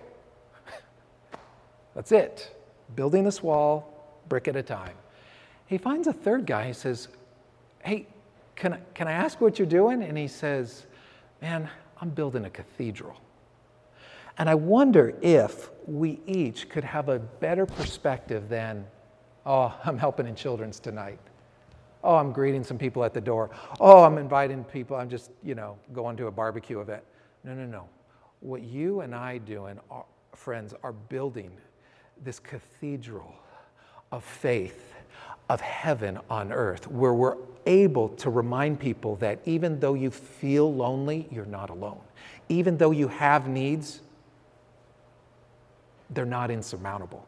That's 1.96 2.12
it. 2.12 2.56
Building 2.96 3.24
this 3.24 3.42
wall, 3.42 4.24
brick 4.28 4.48
at 4.48 4.56
a 4.56 4.64
time. 4.64 4.96
He 5.72 5.78
finds 5.78 6.06
a 6.06 6.12
third 6.14 6.46
guy. 6.46 6.68
He 6.68 6.74
says, 6.74 7.08
Hey, 7.82 8.06
can 8.58 8.74
I, 8.74 8.80
can 8.94 9.08
I 9.08 9.14
ask 9.14 9.40
what 9.40 9.58
you're 9.58 9.66
doing? 9.66 10.04
And 10.04 10.18
he 10.18 10.28
says, 10.28 10.86
Man, 11.42 11.70
I'm 12.02 12.10
building 12.10 12.44
a 12.44 12.50
cathedral. 12.50 13.16
And 14.38 14.50
I 14.50 14.56
wonder 14.56 15.14
if 15.22 15.70
we 15.88 16.20
each 16.28 16.68
could 16.68 16.84
have 16.84 17.08
a 17.08 17.20
better 17.20 17.66
perspective 17.66 18.50
than, 18.50 18.86
oh, 19.46 19.74
I'm 19.86 19.98
helping 19.98 20.28
in 20.28 20.36
children's 20.36 20.78
tonight. 20.78 21.20
Oh, 22.04 22.18
I'm 22.18 22.34
greeting 22.34 22.66
some 22.66 22.78
people 22.78 23.06
at 23.06 23.14
the 23.14 23.22
door. 23.22 23.50
Oh, 23.80 24.04
I'm 24.04 24.18
inviting 24.18 24.66
people. 24.66 24.98
I'm 24.98 25.10
just, 25.10 25.32
you 25.42 25.56
know, 25.56 25.78
going 25.94 26.18
to 26.18 26.28
a 26.28 26.32
barbecue 26.32 26.82
event. 26.82 27.04
No, 27.46 27.54
no, 27.54 27.66
no. 27.66 27.88
What 28.42 28.62
you 28.62 29.02
and 29.02 29.16
I 29.16 29.38
do 29.38 29.68
and 29.68 29.80
our 29.90 30.04
friends 30.36 30.74
are 30.84 30.92
building 30.92 31.52
this 32.26 32.40
cathedral 32.40 33.34
of 34.12 34.26
faith 34.26 34.96
of 35.52 35.60
heaven 35.60 36.18
on 36.30 36.54
earth, 36.54 36.88
where 36.88 37.14
we're 37.14 37.36
able 37.66 38.08
to 38.08 38.30
remind 38.30 38.80
people 38.80 39.18
that 39.18 39.38
even 39.46 39.82
though 39.82 39.96
you 39.96 40.10
feel 40.10 40.74
lonely, 40.74 41.28
you're 41.30 41.46
not 41.46 41.70
alone. 41.70 42.00
Even 42.48 42.78
though 42.78 42.92
you 42.92 43.10
have 43.10 43.50
needs, 43.50 44.00
they're 46.12 46.24
not 46.26 46.50
insurmountable. 46.50 47.28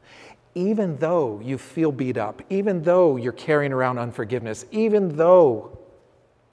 Even 0.55 0.95
though 0.99 1.41
you 1.43 1.57
feel 1.57 1.91
beat 1.91 2.15
up, 2.15 2.41
even 2.49 2.81
though 2.81 3.17
you're 3.17 3.33
carrying 3.33 3.73
around 3.73 3.97
unforgiveness, 3.97 4.65
even 4.71 5.17
though 5.17 5.77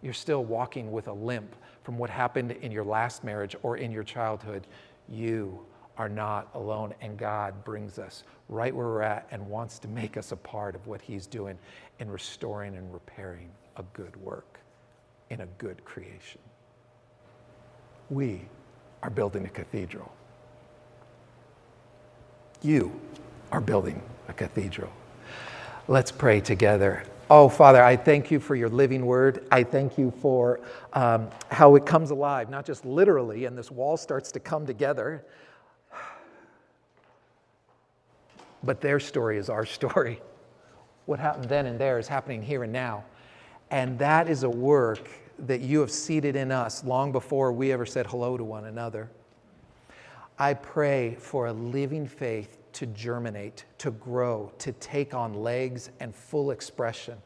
you're 0.02 0.12
still 0.12 0.44
walking 0.44 0.90
with 0.90 1.06
a 1.06 1.12
limp 1.12 1.54
from 1.84 1.98
what 1.98 2.10
happened 2.10 2.50
in 2.50 2.72
your 2.72 2.84
last 2.84 3.22
marriage 3.22 3.54
or 3.62 3.76
in 3.76 3.92
your 3.92 4.02
childhood, 4.02 4.66
you 5.08 5.64
are 6.00 6.08
not 6.08 6.48
alone. 6.54 6.94
And 7.02 7.18
God 7.18 7.62
brings 7.62 7.98
us 7.98 8.24
right 8.48 8.74
where 8.74 8.86
we're 8.86 9.02
at 9.02 9.28
and 9.30 9.46
wants 9.46 9.78
to 9.80 9.88
make 9.88 10.16
us 10.16 10.32
a 10.32 10.36
part 10.36 10.74
of 10.74 10.86
what 10.86 11.02
He's 11.02 11.26
doing 11.26 11.58
in 11.98 12.10
restoring 12.10 12.74
and 12.74 12.90
repairing 12.90 13.50
a 13.76 13.82
good 13.92 14.16
work 14.16 14.60
in 15.28 15.42
a 15.42 15.46
good 15.58 15.84
creation. 15.84 16.40
We 18.08 18.40
are 19.02 19.10
building 19.10 19.44
a 19.44 19.50
cathedral. 19.50 20.10
You 22.62 22.98
are 23.52 23.60
building 23.60 24.00
a 24.26 24.32
cathedral. 24.32 24.90
Let's 25.86 26.10
pray 26.10 26.40
together. 26.40 27.02
Oh, 27.28 27.50
Father, 27.50 27.84
I 27.84 27.96
thank 27.96 28.30
you 28.30 28.40
for 28.40 28.54
your 28.54 28.70
living 28.70 29.04
word. 29.04 29.44
I 29.52 29.64
thank 29.64 29.98
you 29.98 30.14
for 30.22 30.60
um, 30.94 31.28
how 31.50 31.76
it 31.76 31.84
comes 31.84 32.10
alive, 32.10 32.48
not 32.48 32.64
just 32.64 32.86
literally, 32.86 33.44
and 33.44 33.56
this 33.56 33.70
wall 33.70 33.98
starts 33.98 34.32
to 34.32 34.40
come 34.40 34.64
together, 34.64 35.26
but 38.62 38.80
their 38.80 39.00
story 39.00 39.38
is 39.38 39.48
our 39.48 39.66
story. 39.66 40.20
What 41.06 41.18
happened 41.18 41.48
then 41.48 41.66
and 41.66 41.78
there 41.78 41.98
is 41.98 42.08
happening 42.08 42.42
here 42.42 42.62
and 42.62 42.72
now. 42.72 43.04
And 43.70 43.98
that 43.98 44.28
is 44.28 44.42
a 44.42 44.50
work 44.50 45.08
that 45.46 45.60
you 45.60 45.80
have 45.80 45.90
seeded 45.90 46.36
in 46.36 46.52
us 46.52 46.84
long 46.84 47.12
before 47.12 47.52
we 47.52 47.72
ever 47.72 47.86
said 47.86 48.06
hello 48.06 48.36
to 48.36 48.44
one 48.44 48.66
another. 48.66 49.10
I 50.38 50.54
pray 50.54 51.16
for 51.18 51.46
a 51.46 51.52
living 51.52 52.06
faith 52.06 52.58
to 52.72 52.86
germinate, 52.86 53.64
to 53.78 53.90
grow, 53.90 54.52
to 54.58 54.72
take 54.72 55.14
on 55.14 55.34
legs 55.34 55.90
and 56.00 56.14
full 56.14 56.50
expression. 56.50 57.18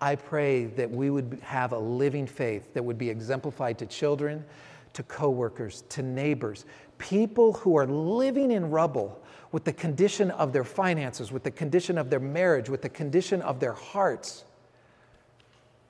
I 0.00 0.14
pray 0.14 0.66
that 0.66 0.90
we 0.90 1.10
would 1.10 1.38
have 1.42 1.72
a 1.72 1.78
living 1.78 2.26
faith 2.26 2.72
that 2.74 2.82
would 2.82 2.98
be 2.98 3.10
exemplified 3.10 3.78
to 3.78 3.86
children, 3.86 4.44
to 4.92 5.02
coworkers, 5.04 5.84
to 5.90 6.02
neighbors, 6.02 6.64
people 6.98 7.52
who 7.54 7.76
are 7.76 7.86
living 7.86 8.52
in 8.52 8.70
rubble 8.70 9.21
with 9.52 9.64
the 9.64 9.72
condition 9.72 10.30
of 10.32 10.52
their 10.52 10.64
finances, 10.64 11.30
with 11.30 11.42
the 11.42 11.50
condition 11.50 11.98
of 11.98 12.08
their 12.10 12.20
marriage, 12.20 12.68
with 12.68 12.82
the 12.82 12.88
condition 12.88 13.42
of 13.42 13.60
their 13.60 13.74
hearts. 13.74 14.44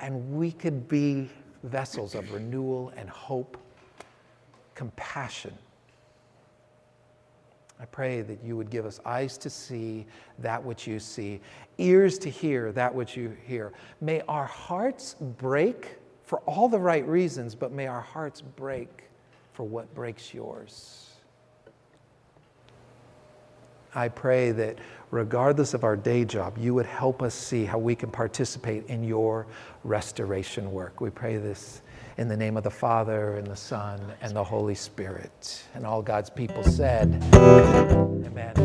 And 0.00 0.34
we 0.36 0.50
could 0.50 0.88
be 0.88 1.30
vessels 1.62 2.16
of 2.16 2.32
renewal 2.32 2.92
and 2.96 3.08
hope, 3.08 3.56
compassion. 4.74 5.54
I 7.80 7.84
pray 7.86 8.22
that 8.22 8.42
you 8.44 8.56
would 8.56 8.70
give 8.70 8.84
us 8.84 9.00
eyes 9.04 9.38
to 9.38 9.50
see 9.50 10.06
that 10.40 10.62
which 10.62 10.86
you 10.86 10.98
see, 10.98 11.40
ears 11.78 12.18
to 12.20 12.30
hear 12.30 12.72
that 12.72 12.92
which 12.92 13.16
you 13.16 13.36
hear. 13.46 13.72
May 14.00 14.22
our 14.28 14.46
hearts 14.46 15.14
break 15.38 15.96
for 16.24 16.40
all 16.40 16.68
the 16.68 16.78
right 16.78 17.06
reasons, 17.06 17.54
but 17.54 17.72
may 17.72 17.86
our 17.86 18.00
hearts 18.00 18.40
break 18.40 19.04
for 19.52 19.64
what 19.64 19.92
breaks 19.94 20.32
yours. 20.32 21.11
I 23.94 24.08
pray 24.08 24.52
that 24.52 24.78
regardless 25.10 25.74
of 25.74 25.84
our 25.84 25.96
day 25.96 26.24
job, 26.24 26.56
you 26.56 26.74
would 26.74 26.86
help 26.86 27.22
us 27.22 27.34
see 27.34 27.64
how 27.64 27.78
we 27.78 27.94
can 27.94 28.10
participate 28.10 28.86
in 28.86 29.04
your 29.04 29.46
restoration 29.84 30.72
work. 30.72 31.00
We 31.00 31.10
pray 31.10 31.36
this 31.36 31.82
in 32.18 32.28
the 32.28 32.36
name 32.36 32.56
of 32.56 32.64
the 32.64 32.70
Father, 32.70 33.36
and 33.36 33.46
the 33.46 33.56
Son, 33.56 34.00
and 34.20 34.34
the 34.34 34.44
Holy 34.44 34.74
Spirit. 34.74 35.64
And 35.74 35.86
all 35.86 36.02
God's 36.02 36.30
people 36.30 36.62
said, 36.62 37.22
Amen. 37.34 38.61